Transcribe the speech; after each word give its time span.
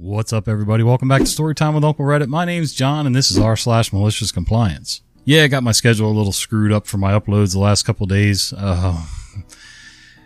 What's 0.00 0.32
up, 0.32 0.46
everybody? 0.46 0.84
Welcome 0.84 1.08
back 1.08 1.22
to 1.22 1.26
Storytime 1.26 1.74
with 1.74 1.82
Uncle 1.82 2.04
Reddit. 2.04 2.28
My 2.28 2.44
name's 2.44 2.72
John, 2.72 3.04
and 3.04 3.16
this 3.16 3.32
is 3.32 3.38
r 3.38 3.56
slash 3.56 3.92
malicious 3.92 4.30
compliance. 4.30 5.02
Yeah, 5.24 5.42
I 5.42 5.48
got 5.48 5.64
my 5.64 5.72
schedule 5.72 6.08
a 6.08 6.14
little 6.14 6.30
screwed 6.30 6.70
up 6.70 6.86
for 6.86 6.98
my 6.98 7.18
uploads 7.18 7.50
the 7.50 7.58
last 7.58 7.82
couple 7.82 8.06
days. 8.06 8.52
Uh, 8.52 9.04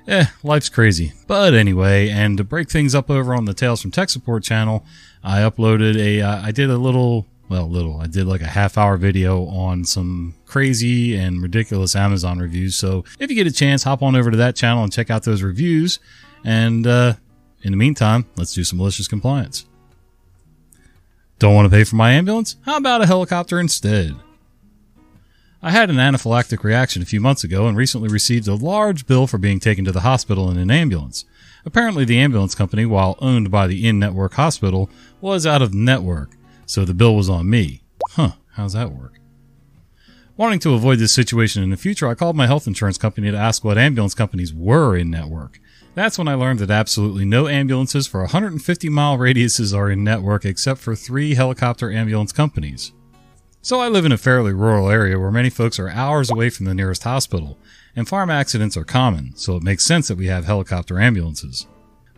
eh, 0.06 0.26
life's 0.42 0.68
crazy. 0.68 1.14
But 1.26 1.54
anyway, 1.54 2.10
and 2.10 2.36
to 2.36 2.44
break 2.44 2.68
things 2.68 2.94
up 2.94 3.08
over 3.08 3.34
on 3.34 3.46
the 3.46 3.54
Tales 3.54 3.80
from 3.80 3.92
Tech 3.92 4.10
Support 4.10 4.44
channel, 4.44 4.84
I 5.24 5.38
uploaded 5.38 5.96
a, 5.96 6.20
uh, 6.20 6.42
I 6.42 6.50
did 6.50 6.68
a 6.68 6.76
little, 6.76 7.26
well, 7.48 7.66
little, 7.66 7.98
I 7.98 8.08
did 8.08 8.26
like 8.26 8.42
a 8.42 8.48
half 8.48 8.76
hour 8.76 8.98
video 8.98 9.46
on 9.46 9.86
some 9.86 10.34
crazy 10.44 11.16
and 11.16 11.40
ridiculous 11.40 11.96
Amazon 11.96 12.40
reviews. 12.40 12.76
So 12.76 13.06
if 13.18 13.30
you 13.30 13.36
get 13.36 13.46
a 13.46 13.50
chance, 13.50 13.84
hop 13.84 14.02
on 14.02 14.16
over 14.16 14.30
to 14.30 14.36
that 14.36 14.54
channel 14.54 14.84
and 14.84 14.92
check 14.92 15.08
out 15.08 15.22
those 15.22 15.42
reviews. 15.42 15.98
And, 16.44 16.86
uh, 16.86 17.14
in 17.62 17.72
the 17.72 17.76
meantime, 17.76 18.26
let's 18.36 18.54
do 18.54 18.64
some 18.64 18.78
malicious 18.78 19.08
compliance. 19.08 19.66
Don't 21.38 21.54
want 21.54 21.66
to 21.66 21.76
pay 21.76 21.84
for 21.84 21.96
my 21.96 22.12
ambulance? 22.12 22.56
How 22.64 22.76
about 22.76 23.02
a 23.02 23.06
helicopter 23.06 23.58
instead? 23.58 24.14
I 25.64 25.70
had 25.70 25.90
an 25.90 25.96
anaphylactic 25.96 26.64
reaction 26.64 27.02
a 27.02 27.06
few 27.06 27.20
months 27.20 27.44
ago 27.44 27.68
and 27.68 27.76
recently 27.76 28.08
received 28.08 28.48
a 28.48 28.54
large 28.54 29.06
bill 29.06 29.28
for 29.28 29.38
being 29.38 29.60
taken 29.60 29.84
to 29.84 29.92
the 29.92 30.00
hospital 30.00 30.50
in 30.50 30.56
an 30.56 30.70
ambulance. 30.72 31.24
Apparently, 31.64 32.04
the 32.04 32.18
ambulance 32.18 32.56
company, 32.56 32.84
while 32.84 33.16
owned 33.20 33.50
by 33.50 33.68
the 33.68 33.86
in 33.86 33.98
network 33.98 34.34
hospital, 34.34 34.90
was 35.20 35.46
out 35.46 35.62
of 35.62 35.72
network, 35.72 36.32
so 36.66 36.84
the 36.84 36.94
bill 36.94 37.14
was 37.14 37.28
on 37.28 37.48
me. 37.48 37.82
Huh, 38.10 38.32
how's 38.54 38.72
that 38.72 38.92
work? 38.92 39.20
Wanting 40.36 40.58
to 40.60 40.74
avoid 40.74 40.98
this 40.98 41.12
situation 41.12 41.62
in 41.62 41.70
the 41.70 41.76
future, 41.76 42.08
I 42.08 42.14
called 42.14 42.34
my 42.34 42.48
health 42.48 42.66
insurance 42.66 42.98
company 42.98 43.30
to 43.30 43.36
ask 43.36 43.62
what 43.62 43.78
ambulance 43.78 44.14
companies 44.14 44.52
were 44.52 44.96
in 44.96 45.10
network. 45.10 45.60
That's 45.94 46.16
when 46.16 46.28
I 46.28 46.34
learned 46.34 46.58
that 46.60 46.70
absolutely 46.70 47.26
no 47.26 47.48
ambulances 47.48 48.06
for 48.06 48.20
150 48.20 48.88
mile 48.88 49.18
radiuses 49.18 49.76
are 49.76 49.90
in 49.90 50.02
network 50.02 50.46
except 50.46 50.80
for 50.80 50.96
three 50.96 51.34
helicopter 51.34 51.92
ambulance 51.92 52.32
companies. 52.32 52.92
So 53.60 53.78
I 53.78 53.88
live 53.88 54.06
in 54.06 54.12
a 54.12 54.18
fairly 54.18 54.54
rural 54.54 54.88
area 54.88 55.18
where 55.18 55.30
many 55.30 55.50
folks 55.50 55.78
are 55.78 55.90
hours 55.90 56.30
away 56.30 56.48
from 56.48 56.64
the 56.64 56.74
nearest 56.74 57.04
hospital, 57.04 57.58
and 57.94 58.08
farm 58.08 58.30
accidents 58.30 58.76
are 58.76 58.84
common, 58.84 59.36
so 59.36 59.54
it 59.56 59.62
makes 59.62 59.84
sense 59.84 60.08
that 60.08 60.16
we 60.16 60.26
have 60.26 60.46
helicopter 60.46 60.98
ambulances. 60.98 61.66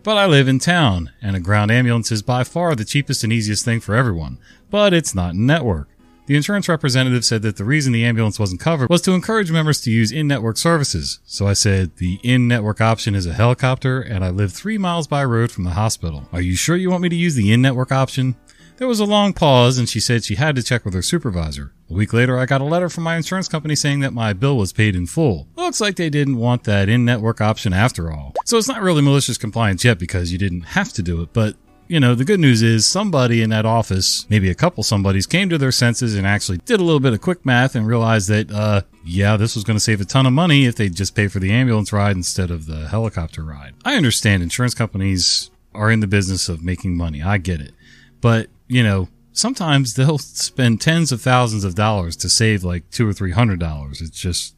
But 0.03 0.17
I 0.17 0.25
live 0.25 0.47
in 0.47 0.59
town, 0.59 1.11
and 1.21 1.35
a 1.35 1.41
ground 1.41 1.69
ambulance 1.69 2.11
is 2.11 2.21
by 2.21 2.45
far 2.45 2.75
the 2.75 2.85
cheapest 2.85 3.23
and 3.23 3.33
easiest 3.33 3.65
thing 3.65 3.81
for 3.81 3.93
everyone, 3.93 4.39
but 4.71 4.93
it's 4.93 5.13
not 5.13 5.33
in 5.33 5.45
network. 5.45 5.89
The 6.27 6.35
insurance 6.35 6.67
representative 6.67 7.23
said 7.23 7.43
that 7.43 7.57
the 7.57 7.63
reason 7.63 7.93
the 7.93 8.03
ambulance 8.03 8.39
wasn't 8.39 8.59
covered 8.59 8.89
was 8.89 9.01
to 9.03 9.11
encourage 9.11 9.51
members 9.51 9.79
to 9.81 9.91
use 9.91 10.11
in-network 10.11 10.57
services. 10.57 11.19
So 11.25 11.47
I 11.47 11.53
said, 11.53 11.97
the 11.97 12.19
in-network 12.23 12.81
option 12.81 13.13
is 13.13 13.27
a 13.27 13.33
helicopter 13.33 14.01
and 14.01 14.25
I 14.25 14.29
live 14.31 14.51
three 14.51 14.79
miles 14.79 15.05
by 15.05 15.23
road 15.23 15.51
from 15.51 15.65
the 15.65 15.71
hospital. 15.71 16.27
Are 16.33 16.41
you 16.41 16.55
sure 16.55 16.75
you 16.75 16.89
want 16.89 17.03
me 17.03 17.09
to 17.09 17.15
use 17.15 17.35
the 17.35 17.53
in-network 17.53 17.91
option? 17.91 18.35
There 18.77 18.87
was 18.87 18.99
a 18.99 19.05
long 19.05 19.33
pause 19.33 19.77
and 19.77 19.87
she 19.87 19.99
said 19.99 20.23
she 20.23 20.35
had 20.35 20.55
to 20.55 20.63
check 20.63 20.83
with 20.83 20.95
her 20.95 21.03
supervisor. 21.03 21.73
A 21.91 21.93
week 21.93 22.11
later, 22.11 22.39
I 22.39 22.47
got 22.47 22.59
a 22.59 22.65
letter 22.65 22.89
from 22.89 23.03
my 23.03 23.15
insurance 23.15 23.47
company 23.47 23.75
saying 23.75 23.99
that 23.99 24.11
my 24.11 24.33
bill 24.33 24.57
was 24.57 24.73
paid 24.73 24.95
in 24.95 25.05
full. 25.05 25.47
Looks 25.55 25.79
like 25.79 25.95
they 25.95 26.09
didn't 26.09 26.37
want 26.37 26.63
that 26.63 26.89
in-network 26.89 27.39
option 27.39 27.71
after 27.71 28.11
all. 28.11 28.33
So 28.45 28.57
it's 28.57 28.67
not 28.67 28.81
really 28.81 29.03
malicious 29.03 29.37
compliance 29.37 29.85
yet 29.85 29.99
because 29.99 30.31
you 30.31 30.39
didn't 30.39 30.61
have 30.61 30.91
to 30.93 31.03
do 31.03 31.21
it, 31.21 31.29
but 31.33 31.55
you 31.87 31.99
know, 31.99 32.15
the 32.15 32.25
good 32.25 32.39
news 32.39 32.63
is 32.63 32.87
somebody 32.87 33.41
in 33.41 33.49
that 33.51 33.65
office, 33.65 34.25
maybe 34.29 34.49
a 34.49 34.55
couple 34.55 34.83
somebodies, 34.83 35.27
came 35.27 35.49
to 35.49 35.57
their 35.57 35.71
senses 35.71 36.15
and 36.15 36.25
actually 36.25 36.57
did 36.59 36.79
a 36.79 36.83
little 36.83 36.99
bit 36.99 37.13
of 37.13 37.21
quick 37.21 37.45
math 37.45 37.75
and 37.75 37.87
realized 37.87 38.27
that, 38.29 38.51
uh, 38.51 38.81
yeah, 39.03 39.37
this 39.37 39.55
was 39.55 39.63
going 39.63 39.75
to 39.75 39.83
save 39.83 40.01
a 40.01 40.05
ton 40.05 40.25
of 40.25 40.33
money 40.33 40.65
if 40.65 40.75
they 40.75 40.89
just 40.89 41.15
pay 41.15 41.27
for 41.27 41.39
the 41.39 41.51
ambulance 41.51 41.93
ride 41.93 42.15
instead 42.15 42.49
of 42.49 42.65
the 42.65 42.87
helicopter 42.87 43.43
ride. 43.43 43.75
I 43.83 43.95
understand 43.95 44.41
insurance 44.41 44.73
companies 44.73 45.51
are 45.73 45.91
in 45.91 45.99
the 45.99 46.07
business 46.07 46.49
of 46.49 46.63
making 46.63 46.97
money. 46.97 47.21
I 47.21 47.37
get 47.37 47.61
it. 47.61 47.73
But, 48.19 48.47
you 48.67 48.81
know, 48.81 49.09
sometimes 49.31 49.93
they'll 49.93 50.17
spend 50.17 50.81
tens 50.81 51.11
of 51.11 51.21
thousands 51.21 51.63
of 51.63 51.75
dollars 51.75 52.15
to 52.17 52.29
save 52.29 52.63
like 52.63 52.89
two 52.89 53.07
or 53.07 53.13
three 53.13 53.31
hundred 53.31 53.59
dollars. 53.59 54.01
It's 54.01 54.19
just, 54.19 54.55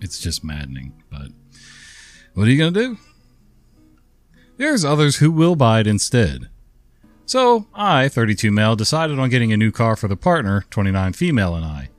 it's 0.00 0.20
just 0.20 0.44
maddening. 0.44 1.02
But 1.10 1.28
what 2.34 2.46
are 2.46 2.50
you 2.50 2.58
going 2.58 2.74
to 2.74 2.80
do? 2.80 2.98
There's 4.58 4.84
others 4.84 5.16
who 5.16 5.32
will 5.32 5.56
buy 5.56 5.80
it 5.80 5.86
instead. 5.86 6.48
So, 7.28 7.66
I, 7.74 8.08
32 8.08 8.50
male, 8.50 8.74
decided 8.74 9.18
on 9.18 9.28
getting 9.28 9.52
a 9.52 9.56
new 9.58 9.70
car 9.70 9.96
for 9.96 10.08
the 10.08 10.16
partner, 10.16 10.64
29 10.70 11.12
female, 11.12 11.54
and 11.54 11.62
I. 11.62 11.90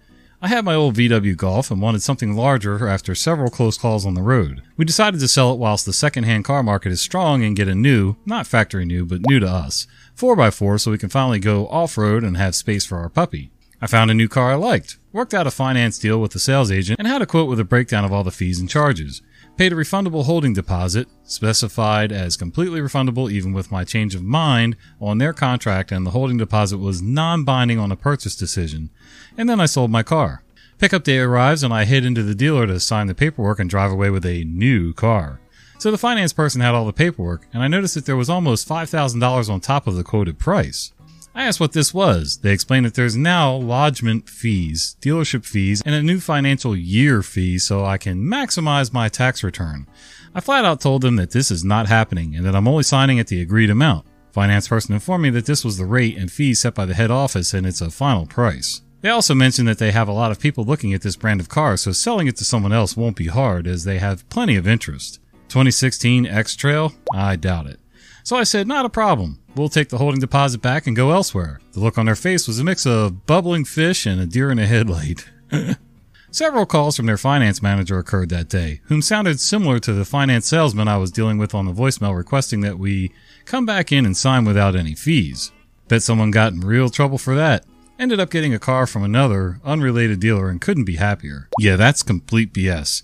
I 0.42 0.48
had 0.48 0.66
my 0.66 0.74
old 0.74 0.96
VW 0.96 1.38
Golf 1.38 1.70
and 1.70 1.80
wanted 1.80 2.02
something 2.02 2.36
larger 2.36 2.88
after 2.88 3.14
several 3.14 3.52
close 3.52 3.78
calls 3.78 4.08
on 4.08 4.16
the 4.16 4.24
road. 4.24 4.64
We 4.76 4.86
decided 4.86 5.20
to 5.20 5.28
sell 5.28 5.54
it 5.54 5.60
whilst 5.60 5.86
the 5.86 5.94
second-hand 5.94 6.46
car 6.46 6.64
market 6.64 6.92
is 6.92 7.00
strong 7.00 7.44
and 7.44 7.56
get 7.56 7.68
a 7.68 7.76
new, 7.76 8.16
not 8.26 8.48
factory 8.48 8.86
new, 8.86 9.06
but 9.06 9.22
new 9.28 9.40
to 9.40 9.48
us, 9.48 9.86
4x4 10.18 10.82
so 10.82 10.90
we 10.90 10.98
can 10.98 11.10
finally 11.10 11.38
go 11.38 11.68
off-road 11.68 12.24
and 12.24 12.36
have 12.36 12.56
space 12.56 12.88
for 12.88 12.98
our 12.98 13.10
puppy. 13.10 13.52
I 13.80 13.86
found 13.86 14.10
a 14.10 14.16
new 14.16 14.30
car 14.30 14.54
I 14.54 14.56
liked, 14.56 14.98
worked 15.14 15.36
out 15.36 15.46
a 15.46 15.52
finance 15.52 16.00
deal 16.00 16.20
with 16.20 16.32
the 16.32 16.40
sales 16.40 16.72
agent, 16.72 16.98
and 16.98 17.08
had 17.08 17.22
a 17.22 17.28
quote 17.28 17.50
with 17.50 17.60
a 17.60 17.64
breakdown 17.64 18.04
of 18.04 18.12
all 18.12 18.24
the 18.24 18.32
fees 18.32 18.60
and 18.60 18.68
charges 18.68 19.22
paid 19.60 19.74
a 19.74 19.76
refundable 19.76 20.24
holding 20.24 20.54
deposit, 20.54 21.06
specified 21.26 22.14
as 22.14 22.38
completely 22.38 22.80
refundable 22.80 23.30
even 23.30 23.52
with 23.52 23.74
my 23.74 23.84
change 23.84 24.16
of 24.16 24.24
mind 24.24 24.74
on 25.02 25.18
their 25.18 25.34
contract, 25.34 25.92
and 25.92 26.06
the 26.06 26.12
holding 26.12 26.38
deposit 26.38 26.78
was 26.78 27.02
non 27.02 27.44
binding 27.44 27.78
on 27.78 27.92
a 27.92 27.96
purchase 27.98 28.38
decision. 28.38 28.90
And 29.38 29.50
then 29.50 29.60
I 29.60 29.66
sold 29.66 29.92
my 29.92 30.02
car. 30.02 30.44
Pickup 30.78 31.04
day 31.04 31.18
arrives, 31.18 31.62
and 31.62 31.74
I 31.74 31.84
head 31.84 32.06
into 32.06 32.24
the 32.24 32.34
dealer 32.34 32.68
to 32.68 32.80
sign 32.80 33.08
the 33.08 33.14
paperwork 33.14 33.60
and 33.60 33.70
drive 33.70 33.92
away 33.92 34.10
with 34.10 34.26
a 34.26 34.46
new 34.46 34.94
car. 34.94 35.42
So 35.78 35.92
the 35.92 35.98
finance 35.98 36.32
person 36.32 36.62
had 36.62 36.74
all 36.74 36.86
the 36.86 36.94
paperwork, 36.94 37.46
and 37.52 37.62
I 37.62 37.68
noticed 37.68 37.96
that 37.96 38.06
there 38.06 38.16
was 38.16 38.30
almost 38.30 38.66
$5,000 38.66 39.50
on 39.50 39.60
top 39.60 39.88
of 39.88 39.98
the 39.98 40.06
quoted 40.06 40.40
price. 40.40 40.94
I 41.40 41.44
asked 41.44 41.62
what 41.62 41.72
this 41.72 41.94
was. 41.94 42.40
They 42.40 42.52
explained 42.52 42.86
that 42.86 42.96
there's 42.96 43.16
now 43.16 43.56
lodgement 43.56 44.28
fees, 44.28 44.98
dealership 45.00 45.46
fees, 45.46 45.82
and 45.86 45.96
a 45.96 46.04
new 46.04 46.20
financial 46.20 46.76
year 46.76 47.24
fee 47.24 47.60
so 47.60 47.86
I 47.86 47.98
can 47.98 48.22
maximize 48.22 48.92
my 48.92 49.08
tax 49.08 49.42
return. 49.42 49.88
I 50.36 50.42
flat 50.42 50.66
out 50.66 50.82
told 50.82 51.02
them 51.02 51.16
that 51.16 51.32
this 51.32 51.50
is 51.50 51.64
not 51.64 51.88
happening 51.88 52.36
and 52.36 52.46
that 52.46 52.58
I'm 52.58 52.68
only 52.68 52.84
signing 52.84 53.22
at 53.22 53.28
the 53.28 53.42
agreed 53.42 53.70
amount. 53.70 54.06
Finance 54.34 54.68
person 54.68 54.94
informed 54.94 55.24
me 55.24 55.30
that 55.30 55.46
this 55.46 55.64
was 55.64 55.78
the 55.78 55.86
rate 55.86 56.18
and 56.18 56.30
fee 56.30 56.54
set 56.54 56.76
by 56.76 56.86
the 56.86 56.94
head 56.94 57.10
office 57.10 57.54
and 57.54 57.66
it's 57.66 57.80
a 57.80 57.90
final 57.90 58.26
price. 58.26 58.82
They 59.00 59.08
also 59.08 59.34
mentioned 59.34 59.70
that 59.70 59.80
they 59.80 59.92
have 59.92 60.10
a 60.10 60.12
lot 60.12 60.32
of 60.32 60.42
people 60.42 60.66
looking 60.66 60.94
at 60.94 61.04
this 61.04 61.16
brand 61.16 61.40
of 61.40 61.48
car, 61.48 61.78
so 61.78 61.94
selling 61.94 62.28
it 62.28 62.36
to 62.36 62.44
someone 62.44 62.74
else 62.74 62.98
won't 62.98 63.16
be 63.16 63.28
hard 63.28 63.66
as 63.66 63.86
they 63.86 64.00
have 64.00 64.28
plenty 64.28 64.58
of 64.58 64.68
interest. 64.68 65.22
2016 65.48 66.26
X 66.26 66.58
Trail? 66.58 66.92
I 67.14 67.38
doubt 67.38 67.68
it. 67.68 67.80
So 68.26 68.36
I 68.36 68.44
said, 68.44 68.68
not 68.68 68.86
a 68.86 68.90
problem. 68.90 69.39
We'll 69.56 69.70
take 69.70 69.90
the 69.90 69.98
holding 69.98 70.20
deposit 70.20 70.62
back 70.62 70.88
and 70.88 70.96
go 70.96 71.12
elsewhere. 71.12 71.60
The 71.74 71.80
look 71.80 71.98
on 71.98 72.06
their 72.06 72.16
face 72.16 72.48
was 72.48 72.60
a 72.60 72.64
mix 72.64 72.86
of 72.86 73.26
bubbling 73.26 73.66
fish 73.66 74.06
and 74.06 74.22
a 74.22 74.26
deer 74.26 74.52
in 74.52 74.60
a 74.60 74.66
headlight. 74.66 75.30
Several 76.32 76.68
calls 76.68 76.96
from 76.96 77.08
their 77.08 77.18
finance 77.18 77.62
manager 77.62 77.98
occurred 77.98 78.30
that 78.30 78.50
day, 78.50 78.82
whom 78.86 79.02
sounded 79.02 79.40
similar 79.40 79.80
to 79.80 79.94
the 79.94 80.06
finance 80.06 80.48
salesman 80.48 80.88
I 80.88 80.98
was 80.98 81.12
dealing 81.12 81.40
with 81.40 81.56
on 81.56 81.66
the 81.66 81.74
voicemail 81.74 82.16
requesting 82.16 82.62
that 82.62 82.78
we 82.78 83.12
come 83.46 83.66
back 83.66 83.92
in 83.92 84.06
and 84.06 84.16
sign 84.16 84.46
without 84.46 84.76
any 84.76 84.94
fees. 84.94 85.52
Bet 85.88 86.04
someone 86.04 86.30
got 86.30 86.54
in 86.54 86.60
real 86.60 86.90
trouble 86.90 87.18
for 87.18 87.34
that. 87.36 87.66
Ended 87.98 88.20
up 88.20 88.30
getting 88.30 88.54
a 88.54 88.60
car 88.60 88.86
from 88.86 89.04
another, 89.04 89.60
unrelated 89.66 90.20
dealer 90.20 90.50
and 90.50 90.62
couldn't 90.62 90.86
be 90.86 90.98
happier. 90.98 91.50
Yeah, 91.58 91.76
that's 91.76 92.04
complete 92.04 92.54
BS. 92.54 93.04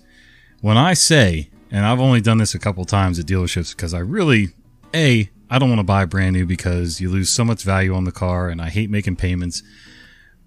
When 0.60 0.78
I 0.78 0.94
say, 0.94 1.50
and 1.70 1.84
I've 1.84 2.00
only 2.00 2.20
done 2.20 2.38
this 2.38 2.54
a 2.54 2.60
couple 2.60 2.84
times 2.84 3.18
at 3.18 3.26
dealerships 3.26 3.74
because 3.76 3.92
I 3.92 3.98
really 3.98 4.50
a, 4.94 5.28
I 5.50 5.58
don't 5.58 5.68
want 5.68 5.80
to 5.80 5.84
buy 5.84 6.04
brand 6.04 6.34
new 6.34 6.46
because 6.46 7.00
you 7.00 7.10
lose 7.10 7.30
so 7.30 7.44
much 7.44 7.62
value 7.62 7.94
on 7.94 8.04
the 8.04 8.12
car 8.12 8.48
and 8.48 8.60
I 8.60 8.68
hate 8.68 8.90
making 8.90 9.16
payments. 9.16 9.62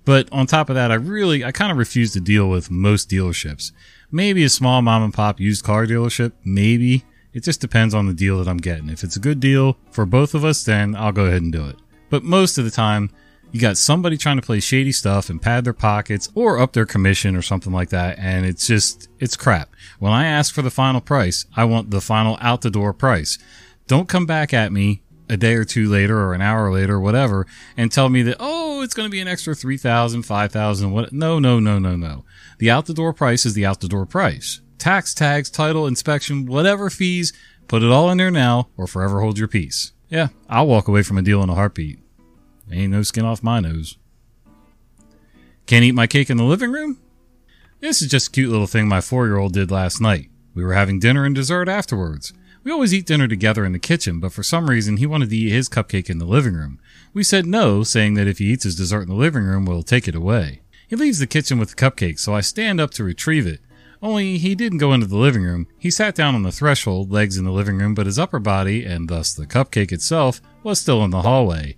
But 0.05 0.27
on 0.31 0.47
top 0.47 0.69
of 0.69 0.75
that, 0.75 0.91
I 0.91 0.95
really, 0.95 1.43
I 1.43 1.51
kind 1.51 1.71
of 1.71 1.77
refuse 1.77 2.13
to 2.13 2.19
deal 2.19 2.49
with 2.49 2.71
most 2.71 3.09
dealerships. 3.09 3.71
Maybe 4.11 4.43
a 4.43 4.49
small 4.49 4.81
mom 4.81 5.03
and 5.03 5.13
pop 5.13 5.39
used 5.39 5.63
car 5.63 5.85
dealership, 5.85 6.33
maybe. 6.43 7.05
It 7.31 7.43
just 7.43 7.61
depends 7.61 7.93
on 7.93 8.07
the 8.07 8.13
deal 8.13 8.39
that 8.39 8.47
I'm 8.47 8.57
getting. 8.57 8.89
If 8.89 9.03
it's 9.03 9.15
a 9.15 9.19
good 9.19 9.39
deal 9.39 9.77
for 9.91 10.05
both 10.05 10.33
of 10.33 10.43
us, 10.43 10.63
then 10.63 10.95
I'll 10.95 11.11
go 11.11 11.25
ahead 11.25 11.43
and 11.43 11.51
do 11.51 11.67
it. 11.67 11.75
But 12.09 12.23
most 12.23 12.57
of 12.57 12.65
the 12.65 12.71
time, 12.71 13.11
you 13.51 13.59
got 13.59 13.77
somebody 13.77 14.17
trying 14.17 14.37
to 14.37 14.45
play 14.45 14.59
shady 14.59 14.91
stuff 14.91 15.29
and 15.29 15.41
pad 15.41 15.63
their 15.63 15.73
pockets 15.73 16.29
or 16.35 16.59
up 16.59 16.73
their 16.73 16.85
commission 16.85 17.35
or 17.35 17.41
something 17.41 17.73
like 17.73 17.89
that. 17.89 18.17
And 18.19 18.45
it's 18.45 18.67
just, 18.67 19.09
it's 19.19 19.35
crap. 19.35 19.69
When 19.99 20.11
I 20.11 20.25
ask 20.25 20.53
for 20.53 20.61
the 20.61 20.69
final 20.69 21.01
price, 21.01 21.45
I 21.55 21.65
want 21.65 21.91
the 21.91 22.01
final 22.01 22.37
out 22.41 22.61
the 22.61 22.69
door 22.69 22.93
price. 22.93 23.37
Don't 23.89 24.07
come 24.07 24.27
back 24.27 24.53
at 24.53 24.71
me 24.71 25.01
a 25.27 25.35
day 25.35 25.55
or 25.55 25.65
two 25.65 25.89
later 25.89 26.15
or 26.19 26.35
an 26.35 26.43
hour 26.43 26.71
later 26.71 26.97
or 26.97 26.99
whatever 26.99 27.47
and 27.75 27.91
tell 27.91 28.07
me 28.07 28.21
that, 28.21 28.37
oh, 28.39 28.83
it's 28.83 28.93
going 28.93 29.07
to 29.07 29.11
be 29.11 29.19
an 29.19 29.27
extra 29.27 29.55
3000 29.55 30.21
5000 30.21 30.91
what? 30.91 31.11
No, 31.11 31.39
no, 31.39 31.59
no, 31.59 31.79
no, 31.79 31.95
no. 31.95 32.23
The 32.59 32.69
out 32.69 32.85
the 32.85 32.93
door 32.93 33.13
price 33.13 33.47
is 33.47 33.55
the 33.55 33.65
out 33.65 33.81
the 33.81 33.87
door 33.87 34.05
price. 34.05 34.61
Tax 34.77 35.15
tags, 35.15 35.49
title, 35.49 35.87
inspection, 35.87 36.45
whatever 36.45 36.91
fees, 36.91 37.33
put 37.67 37.81
it 37.81 37.89
all 37.89 38.11
in 38.11 38.19
there 38.19 38.29
now 38.29 38.69
or 38.77 38.85
forever 38.85 39.21
hold 39.21 39.39
your 39.39 39.47
peace. 39.47 39.91
Yeah, 40.07 40.27
I'll 40.47 40.67
walk 40.67 40.87
away 40.87 41.01
from 41.01 41.17
a 41.17 41.23
deal 41.23 41.41
in 41.41 41.49
a 41.49 41.55
heartbeat. 41.55 41.97
Ain't 42.71 42.91
no 42.91 43.01
skin 43.01 43.25
off 43.25 43.41
my 43.41 43.59
nose. 43.59 43.97
Can't 45.65 45.83
eat 45.83 45.93
my 45.93 46.05
cake 46.05 46.29
in 46.29 46.37
the 46.37 46.43
living 46.43 46.71
room? 46.71 46.99
This 47.79 48.03
is 48.03 48.11
just 48.11 48.27
a 48.27 48.31
cute 48.31 48.51
little 48.51 48.67
thing 48.67 48.87
my 48.87 49.01
four 49.01 49.25
year 49.25 49.37
old 49.37 49.53
did 49.53 49.71
last 49.71 49.99
night. 49.99 50.29
We 50.53 50.63
were 50.63 50.73
having 50.73 50.99
dinner 50.99 51.25
and 51.25 51.33
dessert 51.33 51.67
afterwards. 51.67 52.33
We 52.63 52.71
always 52.71 52.93
eat 52.93 53.05
dinner 53.05 53.27
together 53.27 53.63
in 53.63 53.71
the 53.71 53.79
kitchen, 53.79 54.19
but 54.19 54.33
for 54.33 54.43
some 54.43 54.69
reason 54.69 54.97
he 54.97 55.05
wanted 55.05 55.29
to 55.29 55.37
eat 55.37 55.51
his 55.51 55.69
cupcake 55.69 56.09
in 56.09 56.17
the 56.17 56.25
living 56.25 56.53
room. 56.53 56.79
We 57.13 57.23
said 57.23 57.45
no, 57.45 57.83
saying 57.83 58.15
that 58.15 58.27
if 58.27 58.39
he 58.39 58.51
eats 58.51 58.63
his 58.65 58.75
dessert 58.75 59.03
in 59.03 59.09
the 59.09 59.15
living 59.15 59.43
room, 59.43 59.65
we'll 59.65 59.83
take 59.83 60.07
it 60.07 60.15
away. 60.15 60.61
He 60.87 60.95
leaves 60.95 61.19
the 61.19 61.27
kitchen 61.27 61.57
with 61.57 61.69
the 61.69 61.75
cupcake, 61.75 62.19
so 62.19 62.33
I 62.35 62.41
stand 62.41 62.81
up 62.81 62.91
to 62.91 63.03
retrieve 63.03 63.47
it. 63.47 63.61
Only 64.01 64.37
he 64.37 64.55
didn't 64.55 64.77
go 64.77 64.93
into 64.93 65.07
the 65.07 65.17
living 65.17 65.43
room. 65.43 65.67
He 65.77 65.91
sat 65.91 66.15
down 66.15 66.35
on 66.35 66.43
the 66.43 66.51
threshold, 66.51 67.11
legs 67.11 67.37
in 67.37 67.45
the 67.45 67.51
living 67.51 67.77
room, 67.77 67.93
but 67.93 68.05
his 68.05 68.19
upper 68.19 68.39
body, 68.39 68.85
and 68.85 69.07
thus 69.07 69.33
the 69.33 69.45
cupcake 69.45 69.91
itself, 69.91 70.41
was 70.63 70.79
still 70.79 71.03
in 71.03 71.11
the 71.11 71.21
hallway. 71.21 71.75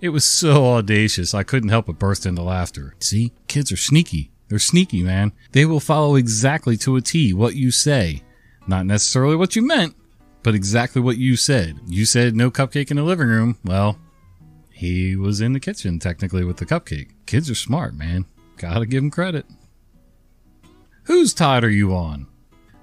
It 0.00 0.10
was 0.10 0.24
so 0.24 0.66
audacious, 0.66 1.34
I 1.34 1.42
couldn't 1.42 1.70
help 1.70 1.86
but 1.86 1.98
burst 1.98 2.26
into 2.26 2.42
laughter. 2.42 2.94
See, 3.00 3.32
kids 3.48 3.72
are 3.72 3.76
sneaky. 3.76 4.30
They're 4.48 4.58
sneaky, 4.58 5.02
man. 5.02 5.32
They 5.52 5.64
will 5.64 5.80
follow 5.80 6.16
exactly 6.16 6.76
to 6.78 6.96
a 6.96 7.00
T 7.00 7.32
what 7.32 7.54
you 7.54 7.70
say. 7.70 8.22
Not 8.66 8.86
necessarily 8.86 9.36
what 9.36 9.56
you 9.56 9.66
meant, 9.66 9.94
but 10.44 10.54
exactly 10.54 11.02
what 11.02 11.16
you 11.16 11.34
said. 11.34 11.80
You 11.88 12.04
said 12.04 12.36
no 12.36 12.52
cupcake 12.52 12.92
in 12.92 12.98
the 12.98 13.02
living 13.02 13.26
room. 13.26 13.58
Well, 13.64 13.98
he 14.70 15.16
was 15.16 15.40
in 15.40 15.54
the 15.54 15.60
kitchen 15.60 15.98
technically 15.98 16.44
with 16.44 16.58
the 16.58 16.66
cupcake. 16.66 17.10
Kids 17.26 17.50
are 17.50 17.56
smart, 17.56 17.94
man. 17.94 18.26
Gotta 18.58 18.86
give 18.86 19.02
them 19.02 19.10
credit. 19.10 19.46
Whose 21.04 21.34
tide 21.34 21.64
are 21.64 21.70
you 21.70 21.94
on? 21.94 22.28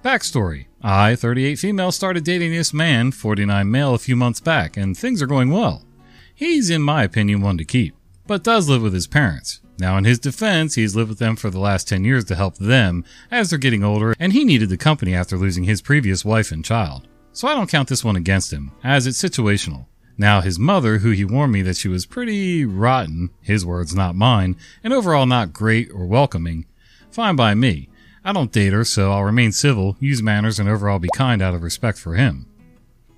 Backstory 0.04 0.66
I, 0.82 1.16
38 1.16 1.60
female, 1.60 1.92
started 1.92 2.24
dating 2.24 2.52
this 2.52 2.74
man, 2.74 3.12
49 3.12 3.70
male, 3.70 3.94
a 3.94 4.00
few 4.00 4.16
months 4.16 4.40
back, 4.40 4.76
and 4.76 4.98
things 4.98 5.22
are 5.22 5.28
going 5.28 5.52
well. 5.52 5.86
He's, 6.34 6.72
in 6.72 6.82
my 6.82 7.04
opinion, 7.04 7.42
one 7.42 7.60
to 7.60 7.66
keep, 7.66 7.96
but 8.26 8.44
does 8.44 8.68
live 8.68 8.82
with 8.82 8.94
his 8.94 9.06
parents. 9.06 9.60
Now, 9.78 9.98
in 9.98 10.06
his 10.06 10.18
defense, 10.18 10.74
he's 10.74 10.96
lived 10.96 11.10
with 11.10 11.20
them 11.20 11.36
for 11.36 11.52
the 11.52 11.60
last 11.60 11.88
10 11.88 12.04
years 12.04 12.26
to 12.26 12.36
help 12.36 12.58
them 12.58 13.06
as 13.30 13.50
they're 13.50 13.60
getting 13.60 13.84
older, 13.84 14.16
and 14.20 14.34
he 14.34 14.44
needed 14.44 14.70
the 14.70 14.78
company 14.78 15.14
after 15.14 15.38
losing 15.38 15.66
his 15.66 15.84
previous 15.84 16.26
wife 16.26 16.52
and 16.52 16.66
child. 16.66 17.08
So 17.34 17.48
I 17.48 17.54
don't 17.54 17.70
count 17.70 17.88
this 17.88 18.04
one 18.04 18.16
against 18.16 18.52
him, 18.52 18.72
as 18.84 19.08
it's 19.08 19.22
situational. 19.22 19.86
Now, 20.18 20.42
his 20.42 20.60
mother, 20.60 21.00
who 21.00 21.12
he 21.12 21.26
warned 21.26 21.54
me 21.54 21.62
that 21.62 21.78
she 21.78 21.88
was 21.88 22.06
pretty 22.06 22.66
rotten, 22.66 23.32
his 23.42 23.66
words, 23.66 23.96
not 23.96 24.16
mine, 24.16 24.58
and 24.84 24.94
overall 24.94 25.26
not 25.26 25.54
great 25.54 25.90
or 25.92 26.06
welcoming, 26.06 26.66
fine 27.10 27.36
by 27.36 27.56
me. 27.56 27.90
I 28.24 28.34
don't 28.34 28.52
date 28.52 28.74
her, 28.74 28.84
so 28.84 29.12
I'll 29.12 29.24
remain 29.24 29.52
civil, 29.52 29.98
use 30.00 30.22
manners, 30.22 30.60
and 30.60 30.70
overall 30.70 31.00
be 31.00 31.10
kind 31.16 31.42
out 31.42 31.56
of 31.56 31.64
respect 31.64 31.98
for 31.98 32.16
him. 32.16 32.46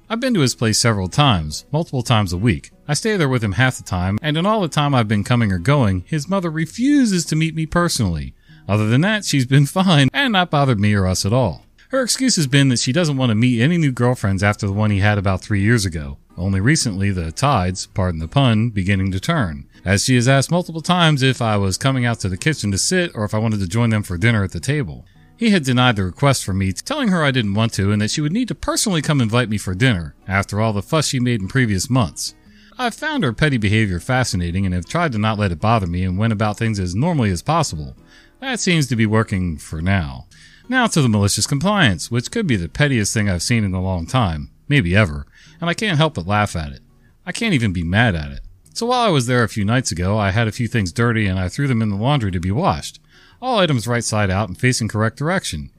I've 0.09 0.19
been 0.19 0.33
to 0.35 0.41
his 0.41 0.55
place 0.55 0.77
several 0.77 1.09
times, 1.09 1.65
multiple 1.71 2.03
times 2.03 2.31
a 2.31 2.37
week. 2.37 2.71
I 2.87 2.93
stay 2.93 3.17
there 3.17 3.27
with 3.27 3.43
him 3.43 3.53
half 3.53 3.77
the 3.77 3.83
time, 3.83 4.19
and 4.21 4.37
in 4.37 4.45
all 4.45 4.61
the 4.61 4.67
time 4.67 4.93
I've 4.93 5.07
been 5.07 5.23
coming 5.23 5.51
or 5.51 5.57
going, 5.57 6.03
his 6.07 6.29
mother 6.29 6.51
refuses 6.51 7.25
to 7.25 7.35
meet 7.35 7.55
me 7.55 7.65
personally. 7.65 8.35
Other 8.67 8.87
than 8.87 9.01
that, 9.01 9.25
she's 9.25 9.45
been 9.45 9.65
fine 9.65 10.09
and 10.13 10.33
not 10.33 10.51
bothered 10.51 10.79
me 10.79 10.93
or 10.93 11.07
us 11.07 11.25
at 11.25 11.33
all. 11.33 11.65
Her 11.93 12.01
excuse 12.01 12.37
has 12.37 12.47
been 12.47 12.69
that 12.69 12.79
she 12.79 12.91
doesn't 12.91 13.17
want 13.17 13.29
to 13.29 13.35
meet 13.35 13.61
any 13.61 13.77
new 13.77 13.91
girlfriends 13.91 14.41
after 14.41 14.65
the 14.65 14.73
one 14.73 14.89
he 14.89 14.97
had 14.97 15.19
about 15.19 15.43
three 15.43 15.61
years 15.61 15.85
ago. 15.85 16.17
Only 16.35 16.59
recently, 16.59 17.11
the 17.11 17.31
tides, 17.31 17.85
pardon 17.85 18.19
the 18.19 18.27
pun, 18.27 18.71
beginning 18.71 19.11
to 19.11 19.19
turn, 19.19 19.69
as 19.85 20.03
she 20.03 20.15
has 20.15 20.27
asked 20.27 20.49
multiple 20.49 20.81
times 20.81 21.21
if 21.21 21.39
I 21.39 21.55
was 21.55 21.77
coming 21.77 22.03
out 22.03 22.19
to 22.21 22.29
the 22.29 22.35
kitchen 22.35 22.71
to 22.71 22.79
sit 22.79 23.11
or 23.13 23.25
if 23.25 23.35
I 23.35 23.37
wanted 23.37 23.59
to 23.59 23.67
join 23.67 23.91
them 23.91 24.01
for 24.01 24.17
dinner 24.17 24.43
at 24.43 24.53
the 24.53 24.59
table. 24.59 25.05
He 25.37 25.51
had 25.51 25.63
denied 25.63 25.97
the 25.97 26.05
request 26.05 26.43
from 26.43 26.57
me, 26.57 26.71
telling 26.71 27.09
her 27.09 27.23
I 27.23 27.29
didn't 27.29 27.53
want 27.53 27.73
to 27.73 27.91
and 27.91 28.01
that 28.01 28.09
she 28.09 28.21
would 28.21 28.33
need 28.33 28.47
to 28.47 28.55
personally 28.55 29.03
come 29.03 29.21
invite 29.21 29.49
me 29.49 29.59
for 29.59 29.75
dinner, 29.75 30.15
after 30.27 30.59
all 30.59 30.73
the 30.73 30.81
fuss 30.81 31.09
she 31.09 31.19
made 31.19 31.41
in 31.41 31.47
previous 31.47 31.91
months. 31.91 32.33
I've 32.75 32.95
found 32.95 33.23
her 33.23 33.33
petty 33.33 33.57
behavior 33.57 33.99
fascinating 33.99 34.65
and 34.65 34.73
have 34.73 34.87
tried 34.87 35.11
to 35.11 35.19
not 35.19 35.37
let 35.37 35.51
it 35.51 35.61
bother 35.61 35.85
me 35.85 36.05
and 36.05 36.17
went 36.17 36.33
about 36.33 36.57
things 36.57 36.79
as 36.79 36.95
normally 36.95 37.29
as 37.29 37.43
possible. 37.43 37.95
That 38.39 38.59
seems 38.59 38.87
to 38.87 38.95
be 38.95 39.05
working 39.05 39.57
for 39.57 39.79
now. 39.79 40.25
Now 40.69 40.87
to 40.87 41.01
the 41.01 41.09
malicious 41.09 41.47
compliance, 41.47 42.09
which 42.09 42.31
could 42.31 42.47
be 42.47 42.55
the 42.55 42.69
pettiest 42.69 43.13
thing 43.13 43.29
I've 43.29 43.43
seen 43.43 43.63
in 43.63 43.73
a 43.73 43.81
long 43.81 44.05
time, 44.05 44.51
maybe 44.67 44.95
ever 44.95 45.27
and 45.63 45.69
I 45.69 45.73
can't 45.73 45.97
help 45.97 46.15
but 46.15 46.27
laugh 46.27 46.57
at 46.57 46.73
it. 46.73 46.81
I 47.25 47.31
can't 47.31 47.53
even 47.53 47.71
be 47.71 47.83
mad 47.83 48.15
at 48.15 48.31
it. 48.31 48.41
So 48.73 48.87
while 48.87 48.99
I 48.99 49.09
was 49.09 49.27
there 49.27 49.43
a 49.43 49.49
few 49.49 49.63
nights 49.63 49.93
ago, 49.93 50.17
I 50.17 50.31
had 50.31 50.45
a 50.45 50.51
few 50.51 50.67
things 50.67 50.91
dirty 50.91 51.25
and 51.25 51.39
I 51.39 51.47
threw 51.47 51.69
them 51.69 51.81
in 51.81 51.87
the 51.87 51.95
laundry 51.95 52.31
to 52.31 52.39
be 52.41 52.51
washed. 52.51 52.99
All 53.41 53.59
items 53.59 53.87
right 53.87 54.03
side 54.03 54.29
out 54.29 54.49
and 54.49 54.57
facing 54.57 54.89
correct 54.89 55.17
direction. 55.17 55.69